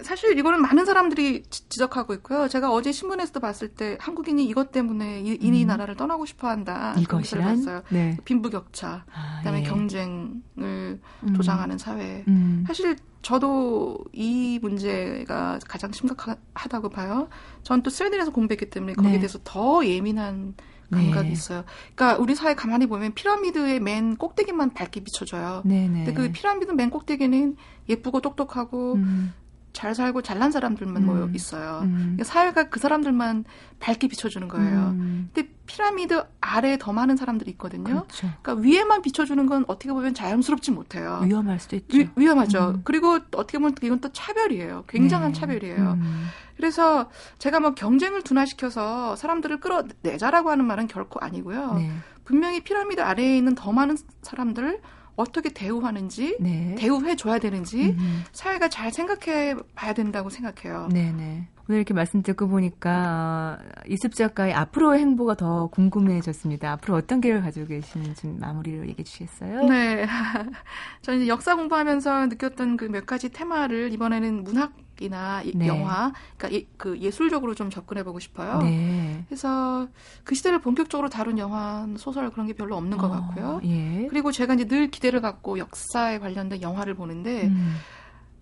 사실 0.03 0.39
이거는 0.39 0.61
많은 0.63 0.85
사람들이 0.85 1.43
지적하고 1.51 2.15
있고요. 2.15 2.49
제가 2.49 2.71
어제 2.73 2.93
신문에서도 2.93 3.41
봤을 3.41 3.69
때 3.69 3.97
한국인이 4.01 4.45
이것 4.45 4.73
때문에 4.73 5.21
이, 5.21 5.39
이 5.41 5.63
음. 5.63 5.67
나라를 5.67 5.97
떠나고 5.97 6.27
싶어 6.27 6.49
한다. 6.49 6.95
이것이란? 6.99 7.57
봤어요. 7.57 7.83
네. 7.91 8.17
빈부격차, 8.25 9.05
아, 9.13 9.39
그다음에 9.39 9.61
예. 9.61 9.63
경쟁을 9.65 10.41
음. 10.59 11.01
조장하는 11.37 11.79
사회. 11.79 12.25
음. 12.29 12.65
사실 12.67 12.97
저도 13.23 13.99
이 14.13 14.59
문제가 14.63 15.59
가장 15.69 15.93
심각하다고 15.93 16.89
봐요. 16.91 17.29
전 17.63 17.83
또 17.83 17.91
스웨덴에서 17.91 18.33
공부했기 18.33 18.71
때문에 18.71 18.95
거기에 18.95 19.13
네. 19.13 19.19
대해서 19.19 19.39
더 19.45 19.85
예민한 19.87 20.55
감각이 20.91 21.29
네. 21.29 21.33
있어요. 21.33 21.65
그러니까 21.95 22.21
우리 22.21 22.35
사회 22.35 22.55
가만히 22.55 22.87
보면 22.87 23.13
피라미드의 23.15 23.81
맨 23.81 24.17
꼭대기만 24.17 24.75
밝게 24.75 25.01
비춰져요. 25.01 25.63
네, 25.65 25.87
네. 25.89 26.05
근데 26.05 26.13
그 26.15 26.33
피라미드 26.33 26.73
맨 26.73 26.91
꼭대기는 26.91 27.57
예쁘고 27.89 28.21
똑똑하고 28.21 28.95
음. 28.95 29.35
잘 29.79 29.95
살고 29.95 30.23
잘난 30.23 30.51
사람들만 30.51 31.05
음. 31.05 31.07
모여 31.07 31.31
있어요. 31.33 31.83
음. 31.85 31.93
그러니까 31.95 32.25
사회가 32.25 32.65
그 32.65 32.81
사람들만 32.81 33.45
밝게 33.79 34.09
비춰주는 34.09 34.49
거예요. 34.49 34.89
음. 34.97 35.31
근데 35.33 35.49
피라미드 35.67 36.25
아래에 36.41 36.79
더 36.79 36.93
많은 36.93 37.17
사람들이 37.17 37.53
있거든요. 37.53 37.85
그렇죠. 37.85 38.29
그러니까 38.43 38.55
위에만 38.55 39.03
비춰주는 39.03 39.47
건 39.47 39.65
어떻게 39.69 39.93
보면 39.93 40.15
자연스럽지 40.15 40.73
못해요. 40.73 41.21
위험할 41.25 41.61
수도 41.61 41.77
있죠. 41.77 41.97
위, 42.17 42.27
험하죠 42.27 42.73
음. 42.75 42.81
그리고 42.83 43.21
어떻게 43.37 43.59
보면 43.59 43.77
이건 43.81 44.01
또 44.01 44.09
차별이에요. 44.13 44.83
굉장한 44.89 45.33
네. 45.33 45.39
차별이에요. 45.39 45.93
음. 45.93 46.27
그래서 46.57 47.09
제가 47.39 47.61
뭐 47.61 47.75
경쟁을 47.75 48.23
둔화시켜서 48.23 49.15
사람들을 49.15 49.61
끌어내자라고 49.61 50.51
하는 50.51 50.65
말은 50.65 50.89
결코 50.89 51.21
아니고요. 51.21 51.75
네. 51.75 51.93
분명히 52.25 52.65
피라미드 52.65 53.01
아래에 53.01 53.37
있는 53.37 53.55
더 53.55 53.71
많은 53.71 53.97
사람들 54.23 54.81
어떻게 55.19 55.51
대우하는지 55.51 56.37
네. 56.41 56.77
대우해 56.79 57.17
줘야 57.17 57.39
되는지 57.41 57.91
음. 57.91 58.25
사회가 58.33 58.69
잘 58.69 58.93
생각해 58.93 59.57
봐야 59.75 59.93
된다고 59.93 60.31
생각해요. 60.31 60.89
네네. 60.93 61.49
오늘 61.69 61.81
이렇게 61.81 61.93
말씀 61.95 62.23
듣고 62.23 62.49
보니까 62.49 63.59
어, 63.61 63.81
이습 63.87 64.15
작가의 64.15 64.55
앞으로의 64.55 65.01
행보가 65.01 65.35
더 65.35 65.67
궁금해졌습니다. 65.69 66.73
앞으로 66.73 66.97
어떤 66.97 67.21
계획을 67.21 67.43
가지고 67.43 67.67
계시는지 67.67 68.27
마무리를 68.41 68.89
얘기해 68.89 69.05
주시겠어요? 69.05 69.65
네. 69.65 70.07
저는 71.03 71.21
이제 71.21 71.29
역사 71.29 71.55
공부하면서 71.55 72.27
느꼈던 72.27 72.77
그 72.77 72.89
몇 72.89 73.07
가지 73.07 73.29
테마를 73.29 73.93
이번에는 73.93 74.45
문학 74.45 74.73
이나 75.01 75.45
네. 75.55 75.69
영화, 75.69 76.13
그러니까 76.37 76.59
예, 76.59 76.67
그 76.77 76.99
예술적으로 76.99 77.55
좀 77.55 77.71
접근해 77.71 78.03
보고 78.03 78.19
싶어요. 78.19 78.59
네. 78.63 79.25
그래서 79.29 79.87
그 80.25 80.35
시대를 80.35 80.61
본격적으로 80.61 81.09
다룬 81.09 81.39
영화, 81.39 81.87
소설 81.99 82.29
그런 82.31 82.49
게 82.49 82.53
별로 82.53 82.77
없는 82.77 82.99
것 82.99 83.07
어, 83.07 83.11
같고요. 83.11 83.61
예. 83.63 84.09
그리고 84.11 84.33
제가 84.33 84.55
이제 84.55 84.67
늘 84.67 84.91
기대를 84.91 85.21
갖고 85.21 85.59
역사에 85.61 86.19
관련된 86.19 86.63
영화를 86.63 86.95
보는데 86.95 87.47
음. 87.47 87.77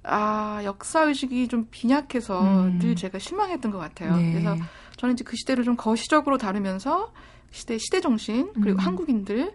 아 0.06 0.60
역사 0.64 1.02
의식이 1.02 1.48
좀 1.48 1.66
빈약해서 1.70 2.40
음. 2.42 2.78
늘 2.78 2.94
제가 2.94 3.18
실망했던 3.18 3.70
것 3.70 3.78
같아요. 3.78 4.16
네. 4.16 4.32
그래서 4.32 4.56
저는 4.96 5.14
이제 5.14 5.24
그 5.24 5.36
시대를 5.36 5.64
좀 5.64 5.76
거시적으로 5.76 6.38
다루면서 6.38 7.12
시대 7.50 7.78
시대 7.78 8.00
정신 8.00 8.52
그리고 8.54 8.80
음. 8.80 8.86
한국인들 8.86 9.54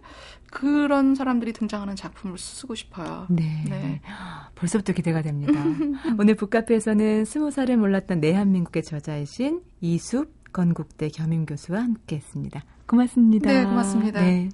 그런 0.50 1.14
사람들이 1.14 1.52
등장하는 1.52 1.96
작품을 1.96 2.36
쓰고 2.36 2.74
싶어요. 2.74 3.26
네. 3.30 3.64
네. 3.68 4.00
벌써부터 4.54 4.92
기대가 4.92 5.22
됩니다. 5.22 5.52
오늘 6.18 6.34
북카페에서는 6.34 7.24
스무 7.24 7.50
살에 7.50 7.76
몰랐던 7.76 8.20
내한민국의 8.20 8.82
저자이신 8.82 9.62
이숙 9.80 10.52
건국대 10.52 11.08
겸임 11.08 11.46
교수와 11.46 11.80
함께했습니다. 11.80 12.62
고맙습니다. 12.86 13.50
네, 13.50 13.64
고맙습니다. 13.64 14.20
네. 14.20 14.50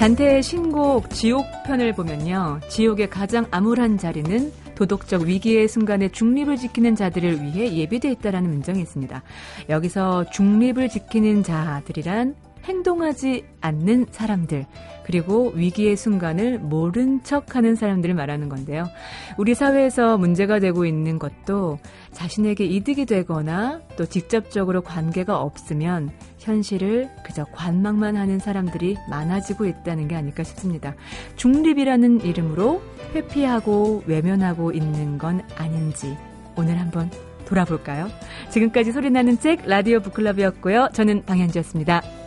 단테의 0.00 0.42
신곡 0.42 1.10
지옥편을 1.10 1.92
보면요. 1.92 2.60
지옥의 2.70 3.10
가장 3.10 3.44
암울한 3.50 3.98
자리는 3.98 4.50
도덕적 4.74 5.24
위기의 5.24 5.68
순간에 5.68 6.08
중립을 6.08 6.56
지키는 6.56 6.96
자들을 6.96 7.42
위해 7.42 7.74
예비되어 7.74 8.12
있다라는 8.12 8.48
문장이 8.48 8.80
있습니다. 8.80 9.22
여기서 9.68 10.30
중립을 10.30 10.88
지키는 10.88 11.42
자들이란 11.42 12.34
행동하지 12.64 13.44
않는 13.60 14.06
사람들, 14.10 14.64
그리고 15.04 15.52
위기의 15.54 15.98
순간을 15.98 16.60
모른 16.60 17.22
척 17.22 17.54
하는 17.54 17.74
사람들을 17.74 18.14
말하는 18.14 18.48
건데요. 18.48 18.88
우리 19.36 19.54
사회에서 19.54 20.16
문제가 20.16 20.60
되고 20.60 20.86
있는 20.86 21.18
것도 21.18 21.78
자신에게 22.12 22.64
이득이 22.64 23.04
되거나 23.04 23.82
또 23.98 24.06
직접적으로 24.06 24.80
관계가 24.80 25.38
없으면 25.40 26.10
현실을 26.40 27.08
그저 27.22 27.44
관망만 27.44 28.16
하는 28.16 28.38
사람들이 28.38 28.96
많아지고 29.08 29.66
있다는 29.66 30.08
게 30.08 30.16
아닐까 30.16 30.42
싶습니다. 30.42 30.94
중립이라는 31.36 32.24
이름으로 32.24 32.82
회피하고 33.14 34.02
외면하고 34.06 34.72
있는 34.72 35.18
건 35.18 35.42
아닌지 35.56 36.16
오늘 36.56 36.78
한번 36.80 37.10
돌아볼까요? 37.46 38.08
지금까지 38.50 38.92
소리나는 38.92 39.38
책 39.40 39.66
라디오 39.66 40.00
북클럽이었고요. 40.00 40.90
저는 40.92 41.24
방현지였습니다. 41.24 42.19